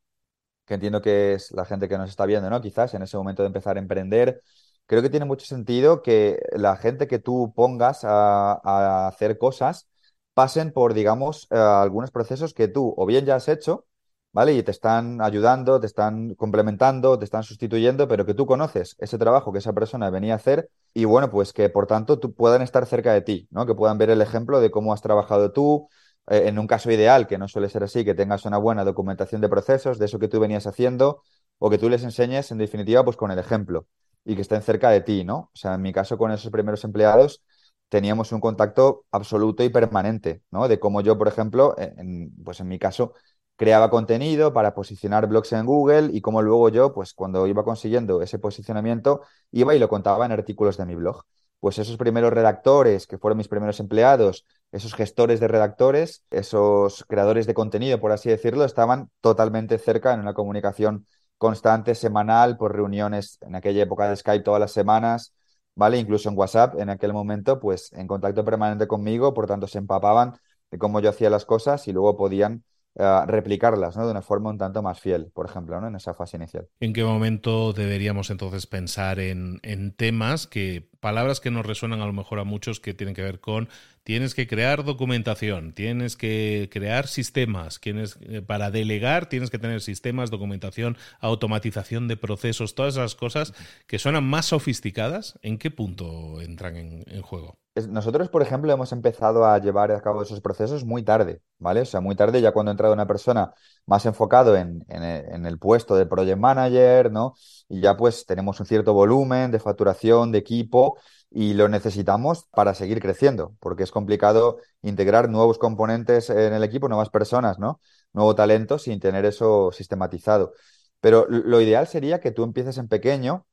que 0.66 0.74
entiendo 0.74 1.02
que 1.02 1.34
es 1.34 1.50
la 1.52 1.64
gente 1.64 1.88
que 1.88 1.98
nos 1.98 2.10
está 2.10 2.26
viendo, 2.26 2.48
¿no? 2.50 2.60
Quizás 2.62 2.94
en 2.94 3.02
ese 3.02 3.16
momento 3.16 3.42
de 3.42 3.48
empezar 3.48 3.76
a 3.76 3.80
emprender, 3.80 4.42
creo 4.92 5.02
que 5.02 5.08
tiene 5.08 5.24
mucho 5.24 5.46
sentido 5.46 6.02
que 6.02 6.38
la 6.52 6.76
gente 6.76 7.06
que 7.08 7.18
tú 7.18 7.54
pongas 7.56 8.04
a, 8.04 9.08
hacer 9.08 9.38
cosas 9.38 9.88
pasen 10.34 10.70
por, 10.70 10.92
digamos, 10.92 11.48
eh, 11.50 11.56
algunos 11.56 12.10
procesos 12.10 12.52
que 12.52 12.68
tú 12.68 12.92
o 12.98 13.06
bien 13.06 13.24
ya 13.24 13.36
has 13.36 13.48
hecho, 13.48 13.86
¿vale? 14.32 14.52
Y 14.52 14.62
te 14.62 14.70
están 14.70 15.22
ayudando, 15.22 15.80
te 15.80 15.86
están 15.86 16.34
complementando, 16.34 17.18
te 17.18 17.24
están 17.24 17.42
sustituyendo, 17.42 18.06
pero 18.06 18.26
que 18.26 18.34
tú 18.34 18.44
conoces 18.44 18.94
ese 18.98 19.16
trabajo 19.16 19.50
que 19.50 19.60
esa 19.60 19.72
persona 19.72 20.10
venía 20.10 20.34
a 20.34 20.36
hacer 20.36 20.68
y 20.92 21.06
bueno, 21.06 21.30
pues 21.30 21.54
que 21.54 21.70
por 21.70 21.86
tanto 21.86 22.18
tú 22.18 22.34
puedan 22.34 22.60
estar 22.60 22.84
cerca 22.84 23.14
de 23.14 23.22
ti, 23.22 23.48
¿no? 23.50 23.64
Que 23.64 23.74
puedan 23.74 23.96
ver 23.96 24.10
el 24.10 24.20
ejemplo 24.20 24.60
de 24.60 24.70
cómo 24.70 24.92
has 24.92 25.00
trabajado 25.00 25.52
tú, 25.52 25.88
eh, 26.28 26.48
en 26.48 26.58
un 26.58 26.66
caso 26.66 26.90
ideal, 26.90 27.26
que 27.26 27.38
no 27.38 27.48
suele 27.48 27.70
ser 27.70 27.82
así, 27.84 28.04
que 28.04 28.14
tengas 28.14 28.44
una 28.44 28.58
buena 28.58 28.84
documentación 28.84 29.40
de 29.40 29.48
procesos, 29.48 29.98
de 29.98 30.04
eso 30.04 30.18
que 30.18 30.28
tú 30.28 30.38
venías 30.38 30.66
haciendo, 30.66 31.22
o 31.58 31.70
que 31.70 31.78
tú 31.78 31.88
les 31.88 32.04
enseñes, 32.04 32.50
en 32.50 32.58
definitiva, 32.58 33.02
pues 33.04 33.16
con 33.16 33.30
el 33.30 33.38
ejemplo 33.38 33.86
y 34.24 34.34
que 34.34 34.42
estén 34.42 34.62
cerca 34.62 34.90
de 34.90 35.00
ti, 35.00 35.24
¿no? 35.24 35.36
O 35.36 35.50
sea, 35.54 35.74
en 35.74 35.82
mi 35.82 35.92
caso 35.92 36.18
con 36.18 36.30
esos 36.32 36.50
primeros 36.50 36.84
empleados 36.84 37.42
teníamos 37.88 38.32
un 38.32 38.40
contacto 38.40 39.04
absoluto 39.10 39.62
y 39.64 39.68
permanente, 39.68 40.42
¿no? 40.50 40.68
De 40.68 40.78
cómo 40.80 41.00
yo, 41.02 41.18
por 41.18 41.28
ejemplo, 41.28 41.74
en, 41.78 42.32
pues 42.42 42.60
en 42.60 42.68
mi 42.68 42.78
caso, 42.78 43.14
creaba 43.56 43.90
contenido 43.90 44.52
para 44.52 44.74
posicionar 44.74 45.26
blogs 45.26 45.52
en 45.52 45.66
Google 45.66 46.10
y 46.12 46.20
cómo 46.20 46.42
luego 46.42 46.68
yo, 46.70 46.94
pues 46.94 47.12
cuando 47.14 47.46
iba 47.46 47.64
consiguiendo 47.64 48.22
ese 48.22 48.38
posicionamiento, 48.38 49.20
iba 49.50 49.74
y 49.74 49.78
lo 49.78 49.88
contaba 49.88 50.24
en 50.26 50.32
artículos 50.32 50.76
de 50.78 50.86
mi 50.86 50.94
blog. 50.94 51.22
Pues 51.60 51.78
esos 51.78 51.96
primeros 51.96 52.32
redactores, 52.32 53.06
que 53.06 53.18
fueron 53.18 53.38
mis 53.38 53.46
primeros 53.48 53.78
empleados, 53.78 54.46
esos 54.72 54.94
gestores 54.94 55.38
de 55.38 55.46
redactores, 55.48 56.24
esos 56.30 57.04
creadores 57.08 57.46
de 57.46 57.54
contenido, 57.54 58.00
por 58.00 58.10
así 58.10 58.28
decirlo, 58.30 58.64
estaban 58.64 59.10
totalmente 59.20 59.78
cerca 59.78 60.12
en 60.12 60.20
una 60.20 60.34
comunicación 60.34 61.06
constante, 61.42 61.96
semanal, 61.96 62.56
por 62.56 62.72
reuniones 62.72 63.38
en 63.40 63.56
aquella 63.56 63.82
época 63.82 64.08
de 64.08 64.14
Skype 64.14 64.44
todas 64.44 64.60
las 64.60 64.70
semanas, 64.70 65.34
¿vale? 65.74 65.98
Incluso 65.98 66.28
en 66.28 66.38
WhatsApp, 66.38 66.78
en 66.78 66.88
aquel 66.88 67.12
momento, 67.12 67.58
pues 67.58 67.92
en 67.94 68.06
contacto 68.06 68.44
permanente 68.44 68.86
conmigo, 68.86 69.34
por 69.34 69.48
tanto 69.48 69.66
se 69.66 69.78
empapaban 69.78 70.34
de 70.70 70.78
cómo 70.78 71.00
yo 71.00 71.10
hacía 71.10 71.30
las 71.30 71.44
cosas 71.44 71.88
y 71.88 71.92
luego 71.92 72.16
podían 72.16 72.62
uh, 72.94 73.26
replicarlas, 73.26 73.96
¿no? 73.96 74.04
De 74.04 74.12
una 74.12 74.22
forma 74.22 74.50
un 74.50 74.58
tanto 74.58 74.82
más 74.82 75.00
fiel, 75.00 75.32
por 75.34 75.46
ejemplo, 75.46 75.80
¿no? 75.80 75.88
En 75.88 75.96
esa 75.96 76.14
fase 76.14 76.36
inicial. 76.36 76.68
¿En 76.78 76.92
qué 76.92 77.02
momento 77.02 77.72
deberíamos 77.72 78.30
entonces 78.30 78.68
pensar 78.68 79.18
en, 79.18 79.58
en 79.64 79.96
temas 79.96 80.46
que, 80.46 80.91
palabras 81.02 81.40
que 81.40 81.50
nos 81.50 81.66
resuenan 81.66 82.00
a 82.00 82.06
lo 82.06 82.14
mejor 82.14 82.38
a 82.38 82.44
muchos 82.44 82.80
que 82.80 82.94
tienen 82.94 83.14
que 83.14 83.22
ver 83.22 83.40
con 83.40 83.68
tienes 84.04 84.34
que 84.34 84.46
crear 84.46 84.84
documentación, 84.84 85.74
tienes 85.74 86.16
que 86.16 86.70
crear 86.72 87.08
sistemas, 87.08 87.80
tienes, 87.80 88.18
eh, 88.22 88.40
para 88.40 88.70
delegar 88.70 89.28
tienes 89.28 89.50
que 89.50 89.58
tener 89.58 89.82
sistemas, 89.82 90.30
documentación, 90.30 90.96
automatización 91.20 92.08
de 92.08 92.16
procesos, 92.16 92.74
todas 92.74 92.94
esas 92.94 93.14
cosas 93.16 93.52
que 93.86 93.98
suenan 93.98 94.24
más 94.24 94.46
sofisticadas, 94.46 95.38
¿en 95.42 95.58
qué 95.58 95.70
punto 95.70 96.40
entran 96.40 96.76
en, 96.76 97.04
en 97.06 97.22
juego? 97.22 97.58
Nosotros, 97.88 98.28
por 98.28 98.42
ejemplo, 98.42 98.70
hemos 98.70 98.92
empezado 98.92 99.46
a 99.46 99.58
llevar 99.58 99.92
a 99.92 100.00
cabo 100.02 100.22
esos 100.22 100.42
procesos 100.42 100.84
muy 100.84 101.02
tarde, 101.02 101.40
¿vale? 101.58 101.80
O 101.80 101.84
sea, 101.86 102.02
muy 102.02 102.14
tarde 102.14 102.42
ya 102.42 102.52
cuando 102.52 102.70
ha 102.70 102.74
entrado 102.74 102.92
una 102.92 103.06
persona 103.06 103.54
más 103.86 104.06
enfocado 104.06 104.56
en, 104.56 104.84
el 104.88 105.58
puesto 105.58 105.96
de 105.96 106.06
project 106.06 106.38
manager, 106.38 107.10
¿no? 107.10 107.34
Y 107.68 107.80
ya 107.80 107.96
pues 107.96 108.26
tenemos 108.26 108.60
un 108.60 108.66
cierto 108.66 108.92
volumen 108.94 109.50
de 109.50 109.58
facturación, 109.58 110.32
de 110.32 110.38
equipo, 110.38 110.98
y 111.30 111.54
lo 111.54 111.68
necesitamos 111.68 112.44
para 112.52 112.74
seguir 112.74 113.00
creciendo, 113.00 113.54
porque 113.60 113.82
es 113.84 113.90
complicado 113.90 114.58
integrar 114.82 115.28
nuevos 115.30 115.58
componentes 115.58 116.30
en 116.30 116.52
el 116.52 116.62
equipo, 116.64 116.88
nuevas 116.88 117.10
personas, 117.10 117.58
¿no? 117.58 117.80
Nuevo 118.12 118.34
talento 118.34 118.78
sin 118.78 119.00
tener 119.00 119.24
eso 119.24 119.72
sistematizado. 119.72 120.52
Pero 121.00 121.26
lo 121.28 121.60
ideal 121.60 121.86
sería 121.88 122.20
que 122.20 122.30
tú 122.32 122.44
empieces 122.44 122.78
en 122.78 122.88
pequeño 122.88 123.46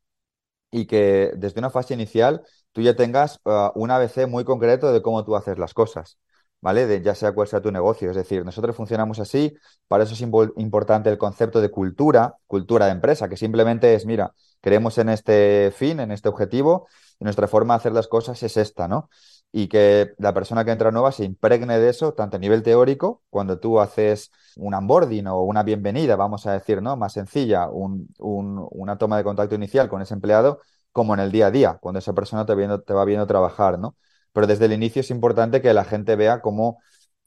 y 0.71 0.85
que 0.87 1.31
desde 1.37 1.59
una 1.59 1.69
fase 1.69 1.93
inicial 1.93 2.43
tú 2.71 2.81
ya 2.81 2.95
tengas 2.95 3.39
uh, 3.45 3.71
un 3.75 3.91
ABC 3.91 4.27
muy 4.27 4.43
concreto 4.45 4.91
de 4.91 5.01
cómo 5.01 5.25
tú 5.25 5.35
haces 5.35 5.57
las 5.57 5.73
cosas. 5.73 6.19
¿Vale? 6.61 6.87
De, 6.87 7.01
ya 7.01 7.15
sea 7.15 7.31
cual 7.31 7.47
sea 7.47 7.61
tu 7.61 7.71
negocio. 7.71 8.09
Es 8.09 8.17
decir, 8.17 8.43
nosotros 8.43 8.75
funcionamos 8.75 9.19
así, 9.19 9.55
para 9.87 10.03
eso 10.03 10.13
es 10.13 10.21
importante 10.57 11.09
el 11.09 11.17
concepto 11.17 11.61
de 11.61 11.69
cultura, 11.71 12.35
cultura 12.47 12.85
de 12.87 12.91
empresa, 12.91 13.29
que 13.29 13.37
simplemente 13.37 13.93
es, 13.95 14.05
mira, 14.05 14.33
creemos 14.61 14.97
en 14.97 15.09
este 15.09 15.71
fin, 15.75 15.99
en 16.01 16.11
este 16.11 16.27
objetivo, 16.27 16.87
y 17.19 17.23
nuestra 17.23 17.47
forma 17.47 17.73
de 17.75 17.77
hacer 17.77 17.93
las 17.93 18.07
cosas 18.07 18.41
es 18.43 18.57
esta, 18.57 18.87
¿no? 18.89 19.09
Y 19.51 19.67
que 19.67 20.13
la 20.17 20.33
persona 20.33 20.63
que 20.65 20.71
entra 20.71 20.91
nueva 20.91 21.11
se 21.11 21.23
impregne 21.23 21.79
de 21.79 21.89
eso, 21.89 22.13
tanto 22.13 22.35
a 22.37 22.39
nivel 22.39 22.61
teórico, 22.61 23.23
cuando 23.29 23.59
tú 23.59 23.79
haces 23.79 24.31
un 24.57 24.73
onboarding 24.73 25.27
o 25.27 25.41
una 25.41 25.63
bienvenida, 25.63 26.15
vamos 26.17 26.45
a 26.45 26.53
decir, 26.53 26.81
¿no? 26.81 26.95
Más 26.97 27.13
sencilla, 27.13 27.69
un, 27.69 28.09
un, 28.19 28.67
una 28.71 28.97
toma 28.97 29.17
de 29.17 29.23
contacto 29.23 29.55
inicial 29.55 29.89
con 29.89 30.01
ese 30.01 30.13
empleado, 30.13 30.59
como 30.91 31.13
en 31.13 31.19
el 31.21 31.31
día 31.31 31.47
a 31.47 31.51
día, 31.51 31.77
cuando 31.81 31.99
esa 31.99 32.13
persona 32.13 32.45
te, 32.45 32.53
viendo, 32.55 32.81
te 32.81 32.93
va 32.93 33.05
viendo 33.05 33.25
trabajar, 33.27 33.79
¿no? 33.79 33.95
Pero 34.33 34.47
desde 34.47 34.65
el 34.65 34.73
inicio 34.73 35.01
es 35.01 35.11
importante 35.11 35.61
que 35.61 35.73
la 35.73 35.85
gente 35.85 36.15
vea 36.15 36.41
cómo 36.41 36.79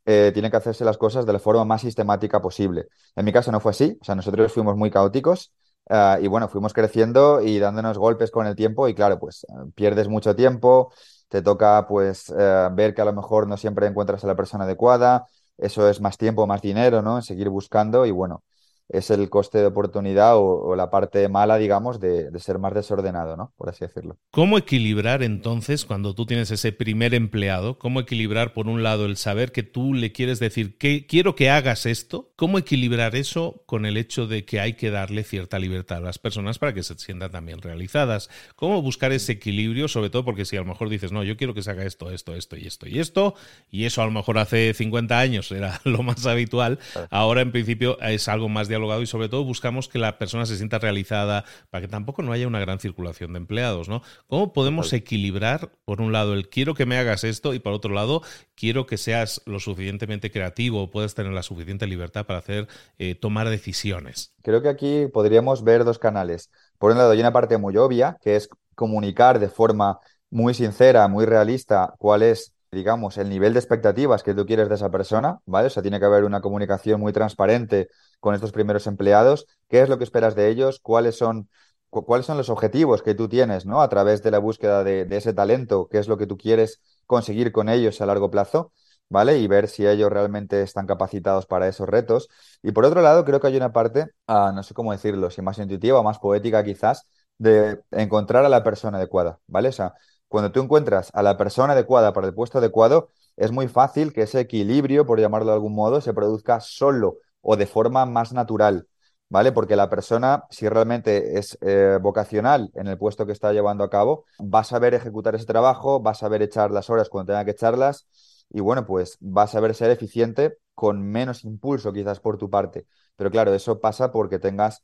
eh, 0.04 0.30
tiene 0.32 0.50
que 0.50 0.56
hacerse 0.56 0.84
las 0.84 0.98
cosas 0.98 1.26
de 1.26 1.32
la 1.32 1.38
forma 1.38 1.64
más 1.64 1.82
sistemática 1.82 2.40
posible. 2.42 2.86
En 3.16 3.24
mi 3.24 3.32
caso 3.32 3.52
no 3.52 3.60
fue 3.60 3.70
así, 3.70 3.98
o 4.00 4.04
sea, 4.04 4.14
nosotros 4.14 4.52
fuimos 4.52 4.76
muy 4.76 4.90
caóticos 4.90 5.52
Uh, 5.90 6.22
y 6.22 6.28
bueno, 6.28 6.48
fuimos 6.48 6.72
creciendo 6.72 7.42
y 7.42 7.58
dándonos 7.58 7.98
golpes 7.98 8.30
con 8.30 8.46
el 8.46 8.54
tiempo 8.54 8.88
y 8.88 8.94
claro, 8.94 9.18
pues 9.18 9.44
uh, 9.48 9.70
pierdes 9.72 10.08
mucho 10.08 10.36
tiempo, 10.36 10.92
te 11.28 11.42
toca 11.42 11.86
pues 11.88 12.28
uh, 12.30 12.72
ver 12.72 12.94
que 12.94 13.02
a 13.02 13.04
lo 13.04 13.12
mejor 13.12 13.48
no 13.48 13.56
siempre 13.56 13.86
encuentras 13.86 14.22
a 14.24 14.28
la 14.28 14.36
persona 14.36 14.64
adecuada, 14.64 15.26
eso 15.58 15.88
es 15.88 16.00
más 16.00 16.16
tiempo, 16.16 16.46
más 16.46 16.62
dinero, 16.62 17.02
¿no? 17.02 17.20
Seguir 17.20 17.48
buscando 17.48 18.06
y 18.06 18.10
bueno, 18.12 18.44
es 18.88 19.10
el 19.10 19.30
coste 19.30 19.58
de 19.58 19.66
oportunidad 19.66 20.36
o, 20.36 20.62
o 20.62 20.76
la 20.76 20.90
parte 20.90 21.28
mala, 21.28 21.56
digamos, 21.56 22.00
de, 22.00 22.30
de, 22.30 22.40
ser 22.40 22.58
más 22.58 22.74
desordenado, 22.74 23.36
¿no? 23.36 23.52
Por 23.56 23.68
así 23.68 23.84
decirlo. 23.84 24.18
¿Cómo 24.30 24.58
equilibrar 24.58 25.22
entonces 25.22 25.84
cuando 25.84 26.14
tú 26.14 26.26
tienes 26.26 26.50
ese 26.50 26.72
primer 26.72 27.14
empleado? 27.14 27.78
¿Cómo 27.78 28.00
equilibrar, 28.00 28.52
por 28.52 28.68
un 28.68 28.82
lado, 28.82 29.06
el 29.06 29.16
saber 29.16 29.52
que 29.52 29.62
tú 29.62 29.94
le 29.94 30.12
quieres 30.12 30.38
decir 30.38 30.76
que 30.78 31.06
quiero 31.06 31.34
que 31.34 31.50
hagas 31.50 31.86
esto? 31.86 32.32
¿Cómo 32.36 32.58
equilibrar 32.58 33.16
eso 33.16 33.62
con 33.66 33.86
el 33.86 33.96
hecho 33.96 34.26
de 34.26 34.44
que 34.44 34.60
hay 34.60 34.74
que 34.74 34.90
darle 34.90 35.24
cierta 35.24 35.58
libertad 35.58 35.98
a 35.98 36.00
las 36.00 36.18
personas 36.18 36.58
para 36.58 36.74
que 36.74 36.82
se 36.82 36.98
sientan 36.98 37.30
también 37.30 37.62
realizadas? 37.62 38.28
¿Cómo 38.56 38.82
buscar 38.82 39.12
ese 39.12 39.32
equilibrio? 39.32 39.88
Sobre 39.88 40.10
todo 40.10 40.24
porque 40.24 40.44
si 40.44 40.56
a 40.56 40.60
lo 40.60 40.66
mejor 40.66 40.88
dices, 40.88 41.12
no, 41.12 41.22
yo 41.24 41.36
quiero 41.36 41.54
que 41.54 41.62
se 41.62 41.70
haga 41.70 41.84
esto, 41.84 42.10
esto, 42.10 42.34
esto 42.34 42.56
y 42.56 42.66
esto 42.66 42.88
y 42.88 42.98
esto, 42.98 43.34
y 43.70 43.84
eso 43.84 44.02
a 44.02 44.06
lo 44.06 44.10
mejor 44.10 44.38
hace 44.38 44.74
50 44.74 45.18
años 45.18 45.50
era 45.52 45.80
lo 45.84 46.02
más 46.02 46.26
habitual, 46.26 46.78
ahora 47.10 47.40
en 47.40 47.52
principio 47.52 47.98
es 48.00 48.28
algo 48.28 48.48
más 48.48 48.68
de 48.78 49.02
y 49.02 49.06
sobre 49.06 49.28
todo 49.28 49.44
buscamos 49.44 49.88
que 49.88 49.98
la 49.98 50.18
persona 50.18 50.46
se 50.46 50.56
sienta 50.56 50.78
realizada 50.78 51.44
para 51.70 51.82
que 51.82 51.88
tampoco 51.88 52.22
no 52.22 52.32
haya 52.32 52.46
una 52.46 52.60
gran 52.60 52.80
circulación 52.80 53.32
de 53.32 53.38
empleados, 53.38 53.88
¿no? 53.88 54.02
¿Cómo 54.26 54.52
podemos 54.52 54.92
equilibrar, 54.92 55.72
por 55.84 56.00
un 56.00 56.12
lado, 56.12 56.32
el 56.32 56.48
quiero 56.48 56.74
que 56.74 56.86
me 56.86 56.96
hagas 56.96 57.24
esto 57.24 57.52
y 57.54 57.58
por 57.58 57.72
otro 57.72 57.92
lado, 57.92 58.22
quiero 58.54 58.86
que 58.86 58.96
seas 58.96 59.42
lo 59.44 59.60
suficientemente 59.60 60.30
creativo, 60.30 60.90
puedas 60.90 61.14
tener 61.14 61.32
la 61.32 61.42
suficiente 61.42 61.86
libertad 61.86 62.24
para 62.24 62.38
hacer, 62.38 62.68
eh, 62.98 63.14
tomar 63.14 63.48
decisiones? 63.50 64.32
Creo 64.42 64.62
que 64.62 64.68
aquí 64.68 65.06
podríamos 65.12 65.62
ver 65.64 65.84
dos 65.84 65.98
canales. 65.98 66.50
Por 66.78 66.92
un 66.92 66.98
lado, 66.98 67.10
hay 67.10 67.20
una 67.20 67.32
parte 67.32 67.58
muy 67.58 67.76
obvia, 67.76 68.16
que 68.22 68.36
es 68.36 68.48
comunicar 68.74 69.38
de 69.38 69.48
forma 69.48 70.00
muy 70.30 70.54
sincera, 70.54 71.06
muy 71.08 71.26
realista, 71.26 71.94
cuál 71.98 72.22
es 72.22 72.54
digamos, 72.72 73.18
el 73.18 73.28
nivel 73.28 73.52
de 73.52 73.58
expectativas 73.60 74.22
que 74.22 74.34
tú 74.34 74.46
quieres 74.46 74.68
de 74.68 74.76
esa 74.76 74.90
persona, 74.90 75.40
¿vale? 75.44 75.66
O 75.66 75.70
sea, 75.70 75.82
tiene 75.82 76.00
que 76.00 76.06
haber 76.06 76.24
una 76.24 76.40
comunicación 76.40 77.00
muy 77.00 77.12
transparente 77.12 77.88
con 78.18 78.34
estos 78.34 78.50
primeros 78.52 78.86
empleados. 78.86 79.46
¿Qué 79.68 79.82
es 79.82 79.88
lo 79.90 79.98
que 79.98 80.04
esperas 80.04 80.34
de 80.34 80.48
ellos? 80.48 80.80
¿Cuáles 80.80 81.16
son, 81.18 81.50
cu 81.90 82.04
cuáles 82.06 82.26
son 82.26 82.38
los 82.38 82.48
objetivos 82.48 83.02
que 83.02 83.14
tú 83.14 83.28
tienes, 83.28 83.66
¿no? 83.66 83.82
A 83.82 83.88
través 83.90 84.22
de 84.22 84.30
la 84.30 84.38
búsqueda 84.38 84.84
de, 84.84 85.06
ese 85.10 85.34
talento, 85.34 85.88
qué 85.90 85.98
es 85.98 86.08
lo 86.08 86.16
que 86.16 86.26
tú 86.26 86.38
quieres 86.38 86.80
conseguir 87.06 87.52
con 87.52 87.68
ellos 87.68 88.00
a 88.00 88.06
largo 88.06 88.30
plazo, 88.30 88.72
¿vale? 89.10 89.38
Y 89.38 89.46
ver 89.48 89.68
si 89.68 89.86
ellos 89.86 90.10
realmente 90.10 90.62
están 90.62 90.86
capacitados 90.86 91.46
para 91.46 91.68
esos 91.68 91.88
retos. 91.88 92.28
Y 92.62 92.72
por 92.72 92.86
otro 92.86 93.02
lado, 93.02 93.24
creo 93.26 93.40
que 93.40 93.48
hay 93.48 93.56
una 93.56 93.72
parte, 93.72 94.06
uh, 94.28 94.52
no 94.54 94.62
sé 94.62 94.72
cómo 94.74 94.92
decirlo, 94.92 95.30
si 95.30 95.42
más 95.42 95.58
intuitiva, 95.58 96.02
más 96.02 96.18
poética 96.18 96.64
quizás, 96.64 97.06
de 97.38 97.82
encontrar 97.90 98.44
a 98.44 98.48
la 98.48 98.62
persona 98.62 98.98
adecuada, 98.98 99.40
¿vale? 99.46 99.68
O 99.68 99.72
sea, 99.72 99.94
cuando 100.32 100.50
tú 100.50 100.60
encuentras 100.60 101.10
a 101.12 101.22
la 101.22 101.36
persona 101.36 101.74
adecuada 101.74 102.14
para 102.14 102.26
el 102.26 102.32
puesto 102.34 102.56
adecuado, 102.56 103.10
es 103.36 103.52
muy 103.52 103.68
fácil 103.68 104.14
que 104.14 104.22
ese 104.22 104.40
equilibrio, 104.40 105.04
por 105.04 105.20
llamarlo 105.20 105.48
de 105.48 105.52
algún 105.52 105.74
modo, 105.74 106.00
se 106.00 106.14
produzca 106.14 106.58
solo 106.60 107.18
o 107.42 107.56
de 107.56 107.66
forma 107.66 108.06
más 108.06 108.32
natural, 108.32 108.88
¿vale? 109.28 109.52
Porque 109.52 109.76
la 109.76 109.90
persona, 109.90 110.44
si 110.48 110.66
realmente 110.70 111.38
es 111.38 111.58
eh, 111.60 111.98
vocacional 112.00 112.70
en 112.74 112.86
el 112.86 112.96
puesto 112.96 113.26
que 113.26 113.32
está 113.32 113.52
llevando 113.52 113.84
a 113.84 113.90
cabo, 113.90 114.24
va 114.40 114.60
a 114.60 114.64
saber 114.64 114.94
ejecutar 114.94 115.34
ese 115.34 115.44
trabajo, 115.44 116.02
va 116.02 116.12
a 116.12 116.14
saber 116.14 116.40
echar 116.40 116.70
las 116.70 116.88
horas 116.88 117.10
cuando 117.10 117.32
tenga 117.32 117.44
que 117.44 117.50
echarlas 117.50 118.06
y 118.48 118.60
bueno, 118.60 118.86
pues 118.86 119.18
va 119.20 119.42
a 119.42 119.46
saber 119.48 119.74
ser 119.74 119.90
eficiente 119.90 120.56
con 120.74 121.02
menos 121.02 121.44
impulso 121.44 121.92
quizás 121.92 122.20
por 122.20 122.38
tu 122.38 122.48
parte. 122.48 122.86
Pero 123.16 123.30
claro, 123.30 123.52
eso 123.52 123.80
pasa 123.80 124.10
porque 124.10 124.38
tengas 124.38 124.82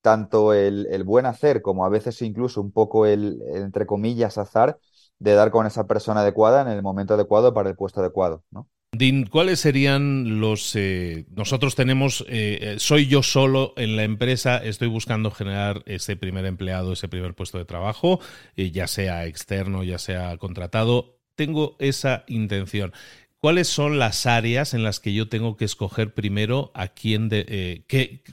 tanto 0.00 0.54
el, 0.54 1.04
buen 1.04 1.26
hacer 1.26 1.62
como 1.62 1.84
a 1.84 1.88
veces 1.88 2.20
incluso 2.22 2.60
un 2.60 2.72
poco 2.72 3.06
el, 3.06 3.40
entre 3.54 3.86
comillas, 3.86 4.38
azar 4.38 4.78
de 5.20 5.34
dar 5.34 5.50
con 5.50 5.66
esa 5.66 5.86
persona 5.86 6.22
adecuada 6.22 6.62
en 6.62 6.68
el 6.68 6.82
momento 6.82 7.14
adecuado 7.14 7.54
para 7.54 7.70
el 7.70 7.76
puesto 7.76 8.00
adecuado, 8.00 8.42
¿no? 8.50 8.66
Din, 8.92 9.26
¿cuáles 9.26 9.60
serían 9.60 10.40
los... 10.40 10.74
Eh, 10.74 11.24
nosotros 11.30 11.76
tenemos, 11.76 12.24
eh, 12.28 12.58
eh, 12.60 12.74
soy 12.78 13.06
yo 13.06 13.22
solo 13.22 13.72
en 13.76 13.94
la 13.94 14.02
empresa, 14.02 14.56
estoy 14.56 14.88
buscando 14.88 15.30
generar 15.30 15.84
ese 15.86 16.16
primer 16.16 16.44
empleado, 16.44 16.92
ese 16.92 17.06
primer 17.06 17.34
puesto 17.34 17.56
de 17.58 17.64
trabajo, 17.64 18.18
ya 18.56 18.88
sea 18.88 19.26
externo, 19.26 19.84
ya 19.84 19.98
sea 19.98 20.36
contratado, 20.38 21.20
tengo 21.36 21.76
esa 21.78 22.24
intención. 22.26 22.92
¿Cuáles 23.40 23.68
son 23.68 23.98
las 23.98 24.26
áreas 24.26 24.74
en 24.74 24.82
las 24.82 25.00
que 25.00 25.14
yo 25.14 25.30
tengo 25.30 25.56
que 25.56 25.64
escoger 25.64 26.12
primero 26.12 26.70
a 26.74 26.88
quién 26.88 27.30
eh, 27.32 27.84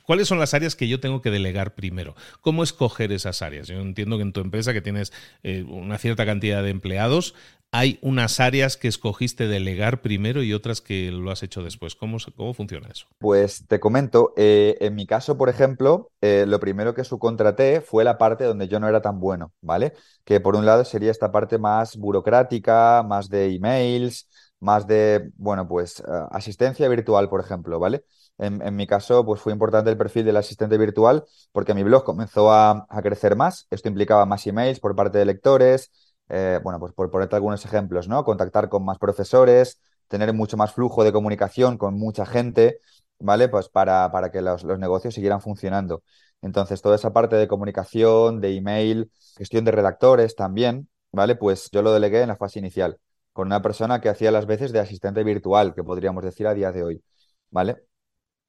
cuáles 0.03 0.27
son 0.27 0.37
las 0.37 0.53
áreas 0.53 0.75
que 0.75 0.89
yo 0.89 0.99
tengo 0.99 1.21
que 1.21 1.31
delegar 1.31 1.75
primero? 1.75 2.13
¿Cómo 2.41 2.61
escoger 2.61 3.13
esas 3.13 3.41
áreas? 3.41 3.69
Yo 3.69 3.79
entiendo 3.79 4.17
que 4.17 4.23
en 4.23 4.33
tu 4.33 4.41
empresa 4.41 4.73
que 4.73 4.81
tienes 4.81 5.13
eh, 5.43 5.63
una 5.63 5.97
cierta 5.97 6.25
cantidad 6.25 6.61
de 6.61 6.71
empleados, 6.71 7.35
hay 7.71 7.99
unas 8.01 8.41
áreas 8.41 8.75
que 8.75 8.89
escogiste 8.89 9.47
delegar 9.47 10.01
primero 10.01 10.43
y 10.43 10.53
otras 10.53 10.81
que 10.81 11.09
lo 11.09 11.31
has 11.31 11.41
hecho 11.41 11.63
después. 11.63 11.95
¿Cómo, 11.95 12.17
cómo 12.35 12.53
funciona 12.53 12.89
eso? 12.89 13.07
Pues 13.17 13.65
te 13.65 13.79
comento, 13.79 14.33
eh, 14.35 14.77
en 14.81 14.95
mi 14.95 15.05
caso, 15.05 15.37
por 15.37 15.47
ejemplo, 15.47 16.11
lo 16.21 16.59
primero 16.59 16.93
que 16.93 17.05
subcontraté 17.05 17.79
fue 17.79 18.03
la 18.03 18.17
parte 18.17 18.43
donde 18.43 18.67
yo 18.67 18.81
no 18.81 18.89
era 18.89 19.01
tan 19.01 19.21
bueno, 19.21 19.53
¿vale? 19.61 19.93
Que 20.25 20.41
por 20.41 20.57
un 20.57 20.65
lado 20.65 20.83
sería 20.83 21.11
esta 21.11 21.31
parte 21.31 21.57
más 21.57 21.95
burocrática, 21.95 23.03
más 23.03 23.29
de 23.29 23.55
emails 23.55 24.27
más 24.59 24.87
de, 24.87 25.31
bueno, 25.37 25.67
pues 25.67 25.99
eh, 25.99 26.03
asistencia 26.31 26.87
virtual, 26.89 27.29
por 27.29 27.39
ejemplo, 27.41 27.79
¿vale? 27.79 28.03
En, 28.39 28.75
mi 28.75 28.85
caso, 28.85 29.25
pues 29.25 29.41
fue 29.41 29.51
importante 29.51 29.89
el 29.89 29.97
perfil 29.97 30.25
del 30.25 30.37
asistente 30.37 30.77
virtual 30.77 31.25
porque 31.51 31.73
mi 31.73 31.81
blog 31.83 32.03
comenzó 32.03 32.51
a, 32.51 32.85
crecer 33.01 33.35
más. 33.35 33.65
Esto 33.71 33.87
implicaba 33.89 34.25
más 34.27 34.45
emails 34.45 34.79
por 34.79 34.95
parte 34.95 35.17
de 35.17 35.25
lectores, 35.25 35.91
eh, 36.29 36.59
bueno, 36.63 36.79
pues 36.79 36.93
por 36.93 37.09
ponerte 37.09 37.35
algunos 37.35 37.65
ejemplos, 37.65 38.07
¿no? 38.07 38.23
Contactar 38.23 38.69
con 38.69 38.85
más 38.85 38.99
profesores, 38.99 39.81
tener 40.07 40.33
mucho 40.33 40.55
más 40.55 40.73
flujo 40.73 41.03
de 41.03 41.11
comunicación 41.11 41.77
con 41.77 41.95
mucha 41.95 42.25
gente, 42.25 42.79
¿vale? 43.19 43.49
Pues 43.49 43.69
para, 43.69 44.11
para 44.11 44.31
que 44.31 44.41
los, 44.41 44.63
los 44.63 44.77
negocios 44.79 45.15
siguieran 45.15 45.41
funcionando. 45.41 46.03
Entonces, 46.41 46.81
toda 46.81 46.95
esa 46.95 47.13
parte 47.13 47.35
de 47.37 47.47
comunicación, 47.47 48.39
de 48.41 48.55
email, 48.55 49.11
gestión 49.37 49.65
de 49.65 49.71
redactores 49.71 50.35
también, 50.35 50.89
¿vale? 51.11 51.35
Pues 51.35 51.69
yo 51.71 51.81
lo 51.81 51.91
delegué 51.91 52.21
en 52.21 52.27
la 52.29 52.37
fase 52.37 52.59
inicial 52.59 52.99
con 53.37 53.47
una 53.49 53.61
persona 53.61 54.01
que 54.01 54.09
hacía 54.09 54.31
las 54.31 54.47
veces 54.47 54.71
de 54.71 54.79
asistente 54.79 55.23
virtual, 55.23 55.75
que 55.75 55.83
podríamos 55.83 56.23
decir 56.23 56.47
a 56.47 56.55
día 56.55 56.71
de 56.71 56.81
hoy, 56.83 57.03
¿vale? 57.51 57.75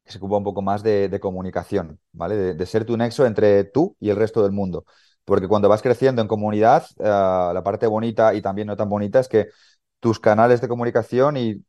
Que 0.04 0.12
se 0.12 0.18
ocupa 0.18 0.38
un 0.38 0.44
poco 0.44 0.62
más 0.62 0.82
de, 0.82 1.18
comunicación, 1.20 2.00
¿vale? 2.12 2.54
De, 2.54 2.66
ser 2.66 2.86
tu 2.86 2.96
nexo 2.96 3.26
entre 3.26 3.64
tú 3.64 3.96
y 4.00 4.10
el 4.10 4.16
resto 4.16 4.42
del 4.42 4.52
mundo. 4.52 4.86
Porque 5.26 5.46
cuando 5.48 5.68
vas 5.68 5.82
creciendo 5.82 6.22
en 6.22 6.28
comunidad, 6.28 6.86
eh, 7.00 7.04
la 7.04 7.62
parte 7.62 7.86
bonita 7.86 8.32
y 8.34 8.40
también 8.40 8.68
no 8.68 8.76
tan 8.76 8.88
bonita 8.88 9.20
es 9.20 9.28
que 9.28 9.48
tus 10.00 10.20
canales 10.20 10.62
de 10.62 10.68
comunicación 10.68 11.36
y 11.36 11.62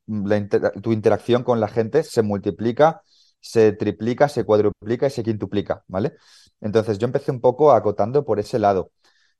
tu 0.82 0.94
interacción 0.94 1.44
con 1.44 1.60
la 1.60 1.68
gente 1.68 2.04
se 2.04 2.22
multiplica, 2.22 3.02
se 3.42 3.74
triplica, 3.74 4.30
se 4.30 4.46
cuadruplica 4.46 5.08
y 5.08 5.10
se 5.10 5.24
quintuplica, 5.24 5.84
¿vale? 5.88 6.14
Entonces 6.62 6.98
yo 7.00 7.06
empecé 7.06 7.32
un 7.32 7.42
poco 7.42 7.74
acotando 7.74 8.24
por 8.26 8.40
ese 8.40 8.60
lado. 8.60 8.92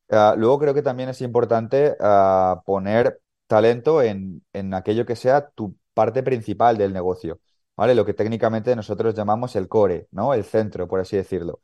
Eh, 0.10 0.34
luego 0.38 0.60
creo 0.60 0.74
que 0.74 0.82
también 0.82 1.10
es 1.10 1.22
importante 1.22 1.96
eh, 2.00 2.56
poner 2.66 3.22
talento 3.50 4.02
en, 4.04 4.44
aquello 4.74 5.06
que 5.06 5.16
sea 5.16 5.50
tu 5.50 5.76
parte 5.96 6.24
principal 6.24 6.78
del 6.78 6.94
negocio, 6.94 7.42
¿vale? 7.76 7.96
Lo 7.96 8.06
que 8.06 8.14
técnicamente 8.14 8.76
nosotros 8.76 9.16
llamamos 9.16 9.56
el 9.56 9.68
core, 9.68 10.08
¿no? 10.12 10.34
El 10.36 10.44
centro, 10.46 10.88
por 10.88 11.00
así 11.00 11.18
decirlo. 11.18 11.60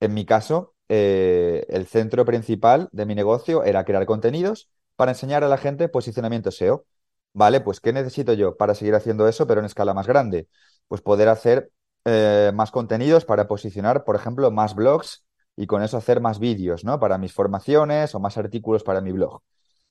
En 0.00 0.14
mi 0.14 0.24
caso, 0.26 0.74
eh, 0.88 1.66
el 1.68 1.86
centro 1.86 2.24
principal 2.24 2.88
de 2.92 3.06
mi 3.06 3.14
negocio 3.14 3.64
era 3.64 3.84
crear 3.84 4.06
contenidos 4.06 4.70
para 4.96 5.12
enseñar 5.12 5.44
a 5.44 5.48
la 5.48 5.58
gente 5.58 5.88
posicionamiento 5.88 6.50
SEO. 6.50 6.86
¿Vale? 7.34 7.60
Pues 7.60 7.80
¿qué 7.80 7.92
necesito 7.92 8.32
yo 8.32 8.56
para 8.56 8.74
seguir 8.74 8.94
haciendo 8.94 9.28
eso, 9.28 9.46
pero 9.46 9.60
en 9.60 9.66
escala 9.66 9.92
más 9.94 10.06
grande? 10.06 10.48
Pues 10.88 11.02
poder 11.02 11.28
hacer 11.28 11.70
eh, 12.06 12.50
más 12.54 12.70
contenidos 12.70 13.26
para 13.26 13.46
posicionar, 13.46 14.04
por 14.04 14.16
ejemplo, 14.16 14.50
más 14.50 14.74
blogs 14.74 15.26
y 15.54 15.66
con 15.66 15.82
eso 15.82 15.98
hacer 15.98 16.20
más 16.22 16.38
vídeos, 16.38 16.84
¿no? 16.84 16.98
Para 16.98 17.18
mis 17.18 17.34
formaciones 17.34 18.14
o 18.14 18.20
más 18.20 18.38
artículos 18.38 18.82
para 18.84 19.02
mi 19.02 19.12
blog. 19.12 19.42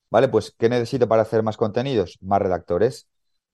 ¿Vale? 0.09 0.27
Pues, 0.29 0.53
¿qué 0.57 0.69
necesito 0.69 1.07
para 1.07 1.23
hacer 1.23 1.43
más 1.43 1.57
contenidos? 1.57 2.17
Más 2.21 2.41
redactores. 2.41 3.07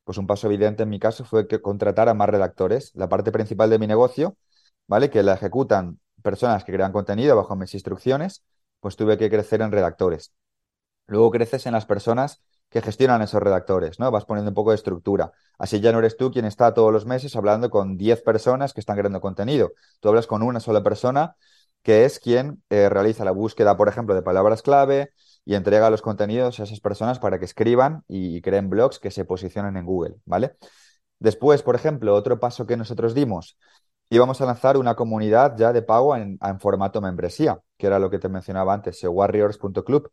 Pues 0.03 0.17
un 0.17 0.27
paso 0.27 0.47
evidente 0.47 0.83
en 0.83 0.89
mi 0.89 0.99
caso 0.99 1.25
fue 1.25 1.47
que 1.47 1.61
contratar 1.61 2.09
a 2.09 2.13
más 2.13 2.29
redactores. 2.29 2.91
La 2.95 3.09
parte 3.09 3.31
principal 3.31 3.69
de 3.69 3.79
mi 3.79 3.87
negocio, 3.87 4.37
¿vale? 4.87 5.09
Que 5.09 5.23
la 5.23 5.33
ejecutan 5.33 5.99
personas 6.23 6.63
que 6.63 6.73
crean 6.73 6.91
contenido 6.91 7.35
bajo 7.35 7.55
mis 7.55 7.73
instrucciones, 7.73 8.43
pues 8.79 8.95
tuve 8.95 9.17
que 9.17 9.29
crecer 9.29 9.61
en 9.61 9.71
redactores. 9.71 10.33
Luego 11.07 11.31
creces 11.31 11.65
en 11.65 11.73
las 11.73 11.85
personas 11.85 12.41
que 12.69 12.81
gestionan 12.81 13.21
esos 13.21 13.43
redactores, 13.43 13.99
¿no? 13.99 14.09
Vas 14.11 14.25
poniendo 14.25 14.49
un 14.51 14.55
poco 14.55 14.71
de 14.71 14.77
estructura. 14.77 15.31
Así 15.57 15.81
ya 15.81 15.91
no 15.91 15.99
eres 15.99 16.15
tú 16.17 16.31
quien 16.31 16.45
está 16.45 16.73
todos 16.73 16.91
los 16.93 17.05
meses 17.05 17.35
hablando 17.35 17.69
con 17.69 17.97
10 17.97 18.21
personas 18.21 18.73
que 18.73 18.79
están 18.79 18.97
creando 18.97 19.19
contenido. 19.19 19.73
Tú 19.99 20.09
hablas 20.09 20.25
con 20.25 20.41
una 20.41 20.59
sola 20.61 20.81
persona 20.81 21.35
que 21.83 22.05
es 22.05 22.19
quien 22.19 22.63
eh, 22.69 22.89
realiza 22.89 23.25
la 23.25 23.31
búsqueda, 23.31 23.75
por 23.75 23.89
ejemplo, 23.89 24.15
de 24.15 24.21
palabras 24.21 24.61
clave, 24.61 25.11
y 25.45 25.55
entrega 25.55 25.89
los 25.89 26.01
contenidos 26.01 26.59
a 26.59 26.63
esas 26.63 26.79
personas 26.79 27.19
para 27.19 27.39
que 27.39 27.45
escriban 27.45 28.03
y 28.07 28.41
creen 28.41 28.69
blogs 28.69 28.99
que 28.99 29.11
se 29.11 29.25
posicionen 29.25 29.77
en 29.77 29.85
Google, 29.85 30.15
¿vale? 30.25 30.55
Después, 31.19 31.63
por 31.63 31.75
ejemplo, 31.75 32.15
otro 32.15 32.39
paso 32.39 32.65
que 32.65 32.77
nosotros 32.77 33.13
dimos, 33.13 33.57
íbamos 34.09 34.41
a 34.41 34.45
lanzar 34.45 34.77
una 34.77 34.95
comunidad 34.95 35.55
ya 35.57 35.73
de 35.73 35.81
pago 35.81 36.15
en, 36.15 36.39
formato 36.59 37.01
membresía, 37.01 37.59
que 37.77 37.87
era 37.87 37.99
lo 37.99 38.09
que 38.09 38.19
te 38.19 38.29
mencionaba 38.29 38.73
antes, 38.73 38.99
seowarriors.club. 38.99 40.11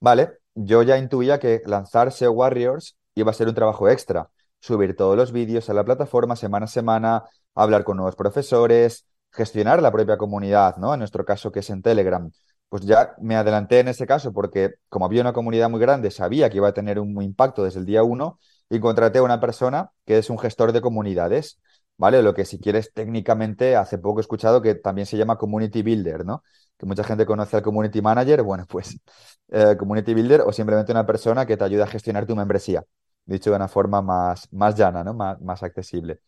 Vale, 0.00 0.38
yo 0.54 0.82
ya 0.82 0.98
intuía 0.98 1.38
que 1.38 1.62
lanzar 1.66 2.12
Warriors 2.30 2.96
iba 3.14 3.30
a 3.30 3.34
ser 3.34 3.48
un 3.48 3.54
trabajo 3.54 3.88
extra, 3.88 4.30
subir 4.60 4.96
todos 4.96 5.16
los 5.16 5.32
vídeos 5.32 5.68
a 5.70 5.74
la 5.74 5.84
plataforma 5.84 6.36
semana 6.36 6.64
a 6.64 6.68
semana, 6.68 7.24
hablar 7.54 7.84
con 7.84 7.96
nuevos 7.96 8.16
profesores, 8.16 9.06
gestionar 9.30 9.82
la 9.82 9.92
propia 9.92 10.16
comunidad, 10.16 10.76
¿no? 10.76 10.94
En 10.94 11.00
nuestro 11.00 11.24
caso, 11.24 11.52
que 11.52 11.60
es 11.60 11.70
en 11.70 11.82
Telegram 11.82 12.30
pues 12.74 12.84
ya 12.86 13.14
me 13.20 13.36
adelanté 13.36 13.78
en 13.78 13.86
ese 13.86 14.04
caso 14.04 14.32
porque 14.32 14.74
como 14.88 15.06
había 15.06 15.20
una 15.20 15.32
comunidad 15.32 15.70
muy 15.70 15.78
grande, 15.78 16.10
sabía 16.10 16.50
que 16.50 16.56
iba 16.56 16.66
a 16.66 16.74
tener 16.74 16.98
un 16.98 17.22
impacto 17.22 17.62
desde 17.62 17.78
el 17.78 17.86
día 17.86 18.02
uno 18.02 18.40
y 18.68 18.80
contraté 18.80 19.20
a 19.20 19.22
una 19.22 19.38
persona 19.38 19.92
que 20.04 20.18
es 20.18 20.28
un 20.28 20.40
gestor 20.40 20.72
de 20.72 20.80
comunidades, 20.80 21.60
¿vale? 21.98 22.20
Lo 22.20 22.34
que 22.34 22.44
si 22.44 22.58
quieres 22.58 22.92
técnicamente, 22.92 23.76
hace 23.76 23.98
poco 23.98 24.18
he 24.18 24.22
escuchado 24.22 24.60
que 24.60 24.74
también 24.74 25.06
se 25.06 25.16
llama 25.16 25.38
Community 25.38 25.82
Builder, 25.84 26.24
¿no? 26.24 26.42
Que 26.76 26.84
mucha 26.84 27.04
gente 27.04 27.24
conoce 27.26 27.56
al 27.56 27.62
Community 27.62 28.02
Manager, 28.02 28.42
bueno, 28.42 28.66
pues 28.68 28.98
eh, 29.50 29.76
Community 29.78 30.12
Builder 30.12 30.40
o 30.40 30.52
simplemente 30.52 30.90
una 30.90 31.06
persona 31.06 31.46
que 31.46 31.56
te 31.56 31.62
ayuda 31.62 31.84
a 31.84 31.86
gestionar 31.86 32.26
tu 32.26 32.34
membresía, 32.34 32.82
dicho 33.24 33.50
de 33.50 33.56
una 33.56 33.68
forma 33.68 34.02
más, 34.02 34.52
más 34.52 34.74
llana, 34.76 35.04
¿no? 35.04 35.14
Más, 35.14 35.40
más 35.40 35.62
accesible. 35.62 36.22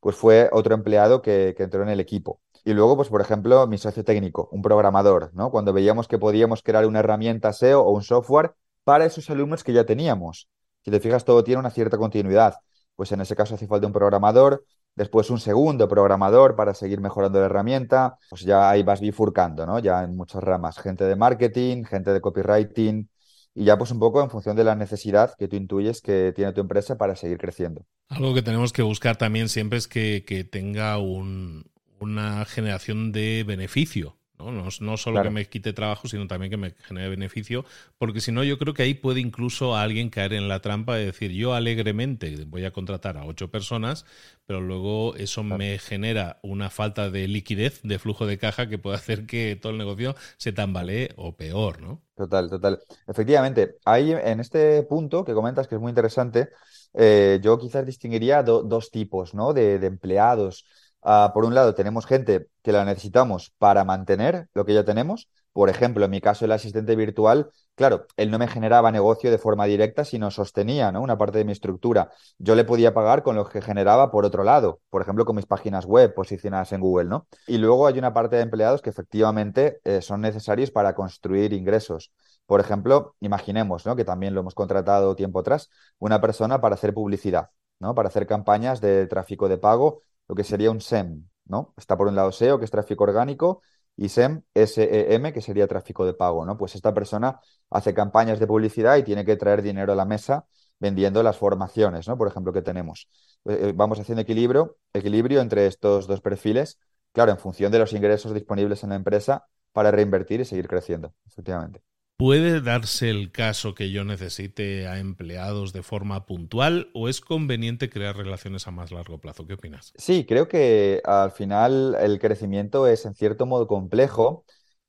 Pues 0.00 0.16
fue 0.16 0.48
otro 0.50 0.74
empleado 0.74 1.20
que, 1.20 1.52
que 1.54 1.64
entró 1.64 1.82
en 1.82 1.90
el 1.90 2.00
equipo. 2.00 2.40
Y 2.64 2.72
luego, 2.72 2.96
pues, 2.96 3.08
por 3.08 3.20
ejemplo, 3.20 3.66
mi 3.66 3.78
socio 3.78 4.04
técnico, 4.04 4.48
un 4.52 4.62
programador, 4.62 5.30
¿no? 5.34 5.50
Cuando 5.50 5.72
veíamos 5.72 6.08
que 6.08 6.18
podíamos 6.18 6.62
crear 6.62 6.86
una 6.86 7.00
herramienta 7.00 7.52
SEO 7.52 7.80
o 7.82 7.90
un 7.92 8.02
software 8.02 8.54
para 8.84 9.04
esos 9.04 9.28
alumnos 9.30 9.64
que 9.64 9.72
ya 9.72 9.84
teníamos. 9.84 10.48
Si 10.84 10.90
te 10.90 11.00
fijas, 11.00 11.24
todo 11.24 11.44
tiene 11.44 11.60
una 11.60 11.70
cierta 11.70 11.96
continuidad. 11.96 12.54
Pues 12.96 13.12
en 13.12 13.20
ese 13.20 13.36
caso 13.36 13.54
hace 13.54 13.66
falta 13.66 13.86
un 13.86 13.92
programador, 13.92 14.64
después 14.94 15.30
un 15.30 15.40
segundo 15.40 15.88
programador 15.88 16.56
para 16.56 16.74
seguir 16.74 17.00
mejorando 17.00 17.38
la 17.40 17.46
herramienta. 17.46 18.18
Pues 18.28 18.42
ya 18.42 18.70
ahí 18.70 18.82
vas 18.82 19.00
bifurcando, 19.00 19.66
¿no? 19.66 19.78
Ya 19.78 20.02
en 20.02 20.16
muchas 20.16 20.42
ramas. 20.42 20.78
Gente 20.78 21.04
de 21.04 21.16
marketing, 21.16 21.84
gente 21.84 22.12
de 22.12 22.20
copywriting, 22.20 23.08
y 23.54 23.64
ya 23.64 23.76
pues 23.76 23.90
un 23.90 23.98
poco 23.98 24.22
en 24.22 24.30
función 24.30 24.56
de 24.56 24.64
la 24.64 24.74
necesidad 24.74 25.34
que 25.38 25.48
tú 25.48 25.56
intuyes 25.56 26.00
que 26.00 26.32
tiene 26.34 26.52
tu 26.52 26.60
empresa 26.60 26.96
para 26.96 27.16
seguir 27.16 27.38
creciendo. 27.38 27.84
Algo 28.08 28.34
que 28.34 28.42
tenemos 28.42 28.72
que 28.72 28.82
buscar 28.82 29.16
también 29.16 29.48
siempre 29.48 29.78
es 29.78 29.88
que, 29.88 30.24
que 30.26 30.44
tenga 30.44 30.98
un, 30.98 31.64
una 32.00 32.44
generación 32.44 33.12
de 33.12 33.44
beneficio. 33.46 34.16
No, 34.38 34.50
no, 34.80 34.96
solo 34.96 35.20
que 35.20 35.28
me 35.28 35.44
quite 35.50 35.74
trabajo, 35.74 36.08
sino 36.08 36.26
también 36.26 36.50
que 36.50 36.56
me 36.56 36.70
genere 36.72 37.10
beneficio, 37.10 37.66
porque 37.98 38.22
si 38.22 38.32
no, 38.32 38.42
yo 38.42 38.58
creo 38.58 38.72
que 38.72 38.82
ahí 38.82 38.94
puede 38.94 39.20
incluso 39.20 39.76
alguien 39.76 40.08
caer 40.08 40.32
en 40.32 40.48
la 40.48 40.60
trampa 40.62 40.96
de 40.96 41.04
decir, 41.06 41.30
yo 41.32 41.52
alegremente 41.54 42.44
voy 42.46 42.64
a 42.64 42.72
contratar 42.72 43.18
a 43.18 43.24
ocho 43.26 43.50
personas, 43.50 44.06
pero 44.46 44.62
luego 44.62 45.14
eso 45.16 45.42
me 45.44 45.78
genera 45.78 46.38
una 46.42 46.70
falta 46.70 47.10
de 47.10 47.28
liquidez, 47.28 47.80
de 47.82 47.98
flujo 47.98 48.26
de 48.26 48.38
caja, 48.38 48.66
que 48.68 48.78
puede 48.78 48.96
hacer 48.96 49.26
que 49.26 49.56
todo 49.60 49.72
el 49.72 49.78
negocio 49.78 50.16
se 50.38 50.52
tambalee 50.52 51.10
o 51.16 51.36
peor, 51.36 51.82
¿no? 51.82 52.02
Total, 52.14 52.50
total. 52.50 52.78
Efectivamente, 53.06 53.76
ahí 53.86 54.12
en 54.12 54.40
este 54.40 54.82
punto 54.82 55.24
que 55.24 55.32
comentas, 55.32 55.66
que 55.66 55.76
es 55.76 55.80
muy 55.80 55.88
interesante, 55.90 56.50
eh, 56.92 57.40
yo 57.42 57.58
quizás 57.58 57.86
distinguiría 57.86 58.42
dos 58.42 58.90
tipos 58.90 59.32
¿no? 59.32 59.54
de, 59.54 59.78
de 59.78 59.86
empleados 59.86 60.66
Ah, 61.02 61.30
por 61.32 61.44
un 61.44 61.54
lado, 61.54 61.74
tenemos 61.74 62.06
gente 62.06 62.48
que 62.62 62.72
la 62.72 62.84
necesitamos 62.84 63.52
para 63.58 63.84
mantener 63.84 64.48
lo 64.54 64.64
que 64.64 64.74
ya 64.74 64.84
tenemos. 64.84 65.28
Por 65.52 65.68
ejemplo, 65.68 66.04
en 66.04 66.10
mi 66.10 66.20
caso, 66.20 66.44
el 66.44 66.52
asistente 66.52 66.94
virtual, 66.94 67.50
claro, 67.74 68.06
él 68.16 68.30
no 68.30 68.38
me 68.38 68.46
generaba 68.46 68.92
negocio 68.92 69.30
de 69.30 69.38
forma 69.38 69.64
directa, 69.64 70.04
sino 70.04 70.30
sostenía 70.30 70.92
¿no? 70.92 71.02
una 71.02 71.18
parte 71.18 71.38
de 71.38 71.44
mi 71.44 71.52
estructura. 71.52 72.10
Yo 72.38 72.54
le 72.54 72.64
podía 72.64 72.94
pagar 72.94 73.22
con 73.22 73.34
lo 73.34 73.48
que 73.48 73.60
generaba 73.60 74.10
por 74.12 74.24
otro 74.24 74.44
lado, 74.44 74.80
por 74.90 75.02
ejemplo, 75.02 75.24
con 75.24 75.36
mis 75.36 75.46
páginas 75.46 75.86
web 75.86 76.14
posicionadas 76.14 76.72
en 76.72 76.80
Google, 76.80 77.08
¿no? 77.08 77.26
Y 77.48 77.58
luego 77.58 77.86
hay 77.86 77.98
una 77.98 78.14
parte 78.14 78.36
de 78.36 78.42
empleados 78.42 78.80
que 78.80 78.90
efectivamente 78.90 79.80
eh, 79.84 80.02
son 80.02 80.20
necesarios 80.20 80.70
para 80.70 80.94
construir 80.94 81.52
ingresos. 81.52 82.12
Por 82.46 82.60
ejemplo, 82.60 83.16
imaginemos, 83.20 83.86
¿no? 83.86 83.96
Que 83.96 84.04
también 84.04 84.34
lo 84.34 84.40
hemos 84.40 84.54
contratado 84.54 85.16
tiempo 85.16 85.40
atrás, 85.40 85.70
una 85.98 86.20
persona 86.20 86.60
para 86.60 86.74
hacer 86.74 86.94
publicidad. 86.94 87.50
¿no? 87.80 87.94
Para 87.94 88.08
hacer 88.08 88.26
campañas 88.26 88.80
de 88.80 89.06
tráfico 89.06 89.48
de 89.48 89.58
pago, 89.58 90.02
lo 90.30 90.36
que 90.36 90.44
sería 90.44 90.70
un 90.70 90.80
SEM, 90.80 91.24
¿no? 91.46 91.74
Está 91.76 91.96
por 91.96 92.06
un 92.06 92.14
lado 92.14 92.30
SEO, 92.30 92.60
que 92.60 92.64
es 92.64 92.70
tráfico 92.70 93.02
orgánico, 93.02 93.62
y 93.96 94.08
SEM, 94.08 94.42
SEM, 94.54 95.32
que 95.32 95.40
sería 95.40 95.66
tráfico 95.66 96.06
de 96.06 96.14
pago, 96.14 96.46
¿no? 96.46 96.56
Pues 96.56 96.76
esta 96.76 96.94
persona 96.94 97.40
hace 97.68 97.92
campañas 97.94 98.38
de 98.38 98.46
publicidad 98.46 98.96
y 98.96 99.02
tiene 99.02 99.24
que 99.24 99.34
traer 99.36 99.60
dinero 99.60 99.92
a 99.92 99.96
la 99.96 100.04
mesa 100.04 100.46
vendiendo 100.78 101.24
las 101.24 101.36
formaciones, 101.36 102.06
¿no? 102.06 102.16
Por 102.16 102.28
ejemplo, 102.28 102.52
que 102.52 102.62
tenemos. 102.62 103.08
Eh, 103.44 103.58
eh, 103.60 103.72
vamos 103.74 103.98
haciendo 103.98 104.22
equilibrio, 104.22 104.76
equilibrio 104.92 105.40
entre 105.40 105.66
estos 105.66 106.06
dos 106.06 106.20
perfiles, 106.20 106.78
claro, 107.12 107.32
en 107.32 107.38
función 107.38 107.72
de 107.72 107.80
los 107.80 107.92
ingresos 107.92 108.32
disponibles 108.32 108.84
en 108.84 108.90
la 108.90 108.96
empresa 108.96 109.48
para 109.72 109.90
reinvertir 109.90 110.40
y 110.40 110.44
seguir 110.44 110.68
creciendo, 110.68 111.12
efectivamente. 111.26 111.82
¿Puede 112.20 112.60
darse 112.60 113.08
el 113.08 113.32
caso 113.32 113.74
que 113.74 113.90
yo 113.90 114.04
necesite 114.04 114.86
a 114.86 114.98
empleados 114.98 115.72
de 115.72 115.82
forma 115.82 116.26
puntual 116.26 116.90
o 116.92 117.08
es 117.08 117.22
conveniente 117.22 117.88
crear 117.88 118.14
relaciones 118.14 118.66
a 118.66 118.70
más 118.70 118.92
largo 118.92 119.16
plazo? 119.16 119.46
¿Qué 119.46 119.54
opinas? 119.54 119.94
Sí, 119.96 120.26
creo 120.26 120.46
que 120.46 121.00
al 121.06 121.30
final 121.30 121.96
el 121.98 122.18
crecimiento 122.18 122.86
es 122.86 123.06
en 123.06 123.14
cierto 123.14 123.46
modo 123.46 123.66
complejo 123.66 124.44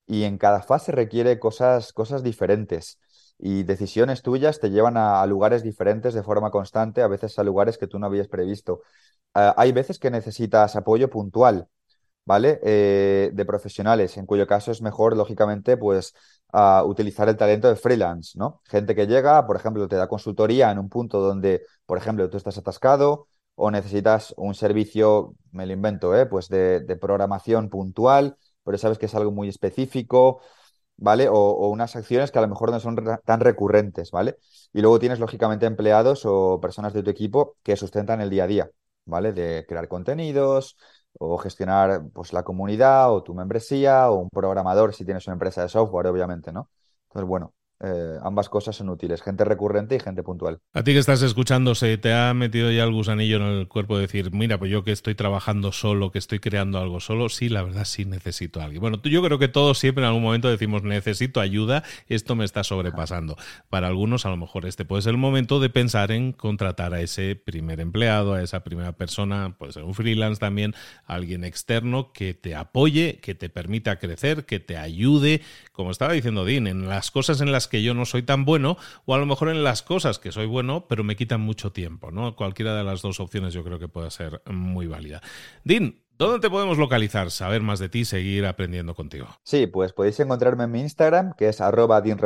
y 0.05 0.23
en 0.23 0.37
cada 0.37 0.61
fase 0.61 0.91
requiere 0.91 1.39
cosas, 1.39 1.93
cosas 1.93 2.21
diferentes 2.21 2.99
y 3.39 3.63
decisiones 3.63 4.23
tuyas 4.23 4.59
te 4.59 4.69
llevan 4.69 4.97
a, 4.97 5.25
lugares 5.25 5.63
diferentes 5.63 6.13
de 6.13 6.23
forma 6.23 6.51
constante, 6.51 7.01
a 7.01 7.07
veces 7.07 7.39
a 7.39 7.45
lugares 7.45 7.77
que 7.77 7.87
tú 7.87 7.97
no 7.97 8.07
habías 8.07 8.27
previsto. 8.27 8.81
Ah, 9.33 9.53
hay 9.55 9.71
veces 9.71 9.99
que 9.99 10.11
necesitas 10.11 10.75
apoyo 10.75 11.09
puntual, 11.09 11.69
¿vale? 12.25 12.59
Eh, 12.63 13.31
de 13.33 13.45
profesionales, 13.45 14.17
en 14.17 14.25
cuyo 14.25 14.47
caso 14.47 14.71
es 14.71 14.81
mejor, 14.81 15.17
lógicamente, 15.17 15.77
pues 15.77 16.13
utilizar 16.85 17.29
el 17.29 17.37
talento 17.37 17.69
de 17.69 17.75
freelance, 17.75 18.37
¿no? 18.37 18.61
Gente 18.65 18.93
que 18.93 19.07
llega, 19.07 19.45
por 19.47 19.55
ejemplo, 19.55 19.87
te 19.87 19.95
da 19.95 20.07
consultoría 20.07 20.69
en 20.71 20.79
un 20.79 20.89
punto 20.89 21.21
donde, 21.21 21.61
por 21.85 21.97
ejemplo, 21.97 22.29
tú 22.29 22.37
estás 22.37 22.57
atascado 22.57 23.27
o 23.55 23.71
necesitas 23.71 24.33
un 24.37 24.53
servicio, 24.53 25.35
me 25.51 25.65
lo 25.65 25.73
invento, 25.73 26.15
¿eh? 26.15 26.25
Pues 26.25 26.49
de, 26.49 26.81
de 26.81 26.95
programación 26.97 27.69
puntual, 27.69 28.35
pero 28.63 28.77
sabes 28.77 28.97
que 28.97 29.05
es 29.05 29.15
algo 29.15 29.31
muy 29.31 29.47
específico. 29.49 30.41
¿vale? 30.97 31.27
O, 31.29 31.69
unas 31.69 31.95
acciones 31.95 32.31
que 32.31 32.39
a 32.39 32.41
lo 32.41 32.47
mejor 32.47 32.71
no 32.71 32.79
son 32.79 32.97
tan 33.25 33.39
recurrentes, 33.39 34.11
¿vale? 34.11 34.37
Y 34.73 34.81
luego 34.81 34.99
tienes, 34.99 35.19
lógicamente, 35.19 35.65
empleados 35.65 36.23
o 36.25 36.59
personas 36.61 36.93
de 36.93 37.03
tu 37.03 37.09
equipo 37.09 37.57
que 37.63 37.75
sustentan 37.75 38.21
el 38.21 38.29
día 38.29 38.43
a 38.45 38.47
día, 38.47 38.69
¿vale? 39.05 39.33
De 39.33 39.65
crear 39.67 39.87
contenidos 39.87 40.77
o 41.19 41.37
gestionar 41.37 42.03
pues, 42.13 42.33
la 42.33 42.43
comunidad 42.43 43.13
o 43.13 43.23
tu 43.23 43.33
membresía 43.33 44.09
o 44.09 44.15
un 44.15 44.29
programador 44.29 44.93
si 44.93 45.05
tienes 45.05 45.27
una 45.27 45.33
empresa 45.33 45.61
de 45.61 45.69
software, 45.69 46.07
obviamente, 46.07 46.51
¿no? 46.51 46.69
Entonces, 47.09 47.27
bueno, 47.27 47.53
eh, 47.83 48.17
ambas 48.21 48.47
cosas 48.49 48.75
son 48.75 48.89
útiles, 48.89 49.21
gente 49.23 49.43
recurrente 49.43 49.95
y 49.95 49.99
gente 49.99 50.21
puntual. 50.21 50.59
A 50.73 50.83
ti 50.83 50.93
que 50.93 50.99
estás 50.99 51.21
escuchando, 51.23 51.73
¿se 51.73 51.97
te 51.97 52.13
ha 52.13 52.33
metido 52.33 52.71
ya 52.71 52.83
el 52.83 52.91
gusanillo 52.91 53.37
en 53.37 53.43
el 53.43 53.67
cuerpo 53.67 53.95
de 53.95 54.03
decir, 54.03 54.31
mira, 54.31 54.59
pues 54.59 54.69
yo 54.69 54.83
que 54.83 54.91
estoy 54.91 55.15
trabajando 55.15 55.71
solo, 55.71 56.11
que 56.11 56.19
estoy 56.19 56.39
creando 56.39 56.77
algo 56.77 56.99
solo? 56.99 57.29
Sí, 57.29 57.49
la 57.49 57.63
verdad 57.63 57.85
sí 57.85 58.05
necesito 58.05 58.61
a 58.61 58.65
alguien. 58.65 58.81
Bueno, 58.81 59.01
yo 59.03 59.23
creo 59.23 59.39
que 59.39 59.47
todos 59.47 59.79
siempre 59.79 60.03
en 60.03 60.09
algún 60.09 60.21
momento 60.21 60.47
decimos, 60.47 60.83
necesito 60.83 61.39
ayuda, 61.39 61.83
esto 62.07 62.35
me 62.35 62.45
está 62.45 62.63
sobrepasando. 62.63 63.35
Para 63.69 63.87
algunos, 63.87 64.27
a 64.27 64.29
lo 64.29 64.37
mejor 64.37 64.67
este 64.67 64.85
puede 64.85 65.01
ser 65.01 65.11
el 65.11 65.17
momento 65.17 65.59
de 65.59 65.69
pensar 65.69 66.11
en 66.11 66.33
contratar 66.33 66.93
a 66.93 67.01
ese 67.01 67.35
primer 67.35 67.79
empleado, 67.79 68.35
a 68.35 68.43
esa 68.43 68.63
primera 68.63 68.91
persona, 68.91 69.55
puede 69.57 69.73
ser 69.73 69.83
un 69.83 69.95
freelance 69.95 70.39
también, 70.39 70.75
alguien 71.05 71.43
externo 71.43 72.13
que 72.13 72.35
te 72.35 72.53
apoye, 72.53 73.19
que 73.21 73.33
te 73.33 73.49
permita 73.49 73.97
crecer, 73.97 74.45
que 74.45 74.59
te 74.59 74.77
ayude, 74.77 75.41
como 75.71 75.89
estaba 75.89 76.13
diciendo 76.13 76.45
Dean, 76.45 76.67
en 76.67 76.87
las 76.87 77.09
cosas 77.09 77.41
en 77.41 77.51
las 77.51 77.70
que 77.71 77.81
yo 77.81 77.93
no 77.93 78.05
soy 78.05 78.21
tan 78.21 78.43
bueno, 78.43 78.77
o 79.05 79.15
a 79.15 79.17
lo 79.17 79.25
mejor 79.25 79.49
en 79.49 79.63
las 79.63 79.81
cosas 79.81 80.19
que 80.19 80.31
soy 80.31 80.45
bueno, 80.45 80.85
pero 80.87 81.05
me 81.05 81.15
quitan 81.15 81.39
mucho 81.39 81.71
tiempo, 81.71 82.11
¿no? 82.11 82.35
Cualquiera 82.35 82.75
de 82.75 82.83
las 82.83 83.01
dos 83.01 83.21
opciones 83.21 83.53
yo 83.53 83.63
creo 83.63 83.79
que 83.79 83.87
puede 83.87 84.11
ser 84.11 84.41
muy 84.45 84.87
válida. 84.87 85.21
Dean, 85.63 85.95
¿Dónde 86.17 86.39
te 86.39 86.51
podemos 86.51 86.77
localizar, 86.77 87.31
saber 87.31 87.63
más 87.63 87.79
de 87.79 87.89
ti, 87.89 88.05
seguir 88.05 88.45
aprendiendo 88.45 88.93
contigo? 88.93 89.27
Sí, 89.41 89.65
pues 89.65 89.91
podéis 89.91 90.19
encontrarme 90.19 90.65
en 90.65 90.71
mi 90.71 90.81
Instagram, 90.81 91.33
que 91.35 91.49
es 91.49 91.61
arroba 91.61 91.99
10 92.01 92.17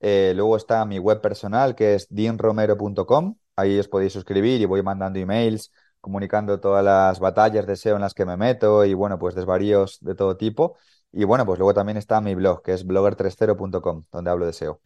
eh, 0.00 0.32
luego 0.34 0.56
está 0.56 0.82
mi 0.86 0.98
web 0.98 1.20
personal, 1.20 1.74
que 1.74 1.94
es 1.94 2.06
dinromero.com. 2.08 3.36
Ahí 3.54 3.78
os 3.78 3.88
podéis 3.88 4.14
suscribir 4.14 4.62
y 4.62 4.64
voy 4.64 4.82
mandando 4.82 5.18
emails 5.18 5.72
comunicando 6.06 6.60
todas 6.60 6.84
las 6.84 7.18
batallas 7.18 7.66
de 7.66 7.74
SEO 7.74 7.96
en 7.96 8.02
las 8.02 8.14
que 8.14 8.24
me 8.24 8.36
meto 8.36 8.84
y 8.84 8.94
bueno, 8.94 9.18
pues 9.18 9.34
desvaríos 9.34 9.98
de 10.00 10.14
todo 10.14 10.36
tipo. 10.36 10.76
Y 11.12 11.24
bueno, 11.24 11.46
pues 11.46 11.58
luego 11.58 11.72
también 11.72 11.96
está 11.96 12.20
mi 12.20 12.34
blog, 12.34 12.62
que 12.62 12.72
es 12.72 12.86
blogger30.com, 12.86 14.04
donde 14.12 14.30
hablo 14.30 14.46
de 14.46 14.52
SEO. 14.52 14.80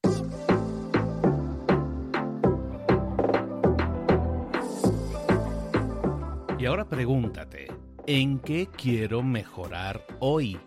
Y 6.60 6.66
ahora 6.66 6.84
pregúntate, 6.84 7.68
¿en 8.06 8.38
qué 8.38 8.68
quiero 8.68 9.22
mejorar 9.22 10.04
hoy? 10.18 10.60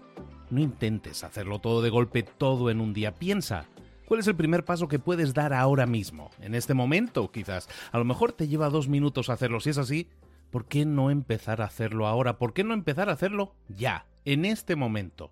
No 0.49 0.59
intentes 0.59 1.23
hacerlo 1.23 1.59
todo 1.59 1.83
de 1.83 1.91
golpe, 1.91 2.23
todo 2.23 2.71
en 2.71 2.81
un 2.81 2.93
día. 2.93 3.13
Piensa, 3.13 3.65
¿cuál 4.07 4.19
es 4.19 4.27
el 4.27 4.35
primer 4.35 4.65
paso 4.65 4.87
que 4.87 4.97
puedes 4.97 5.35
dar 5.35 5.53
ahora 5.53 5.85
mismo? 5.85 6.31
En 6.39 6.55
este 6.55 6.73
momento, 6.73 7.31
quizás. 7.31 7.69
A 7.91 7.99
lo 7.99 8.05
mejor 8.05 8.33
te 8.33 8.47
lleva 8.47 8.69
dos 8.69 8.89
minutos 8.89 9.29
hacerlo. 9.29 9.59
Si 9.59 9.69
es 9.69 9.77
así, 9.77 10.09
¿por 10.49 10.65
qué 10.65 10.83
no 10.85 11.11
empezar 11.11 11.61
a 11.61 11.65
hacerlo 11.65 12.07
ahora? 12.07 12.39
¿Por 12.39 12.53
qué 12.53 12.63
no 12.63 12.73
empezar 12.73 13.09
a 13.09 13.13
hacerlo 13.13 13.53
ya, 13.67 14.07
en 14.25 14.45
este 14.45 14.75
momento? 14.75 15.31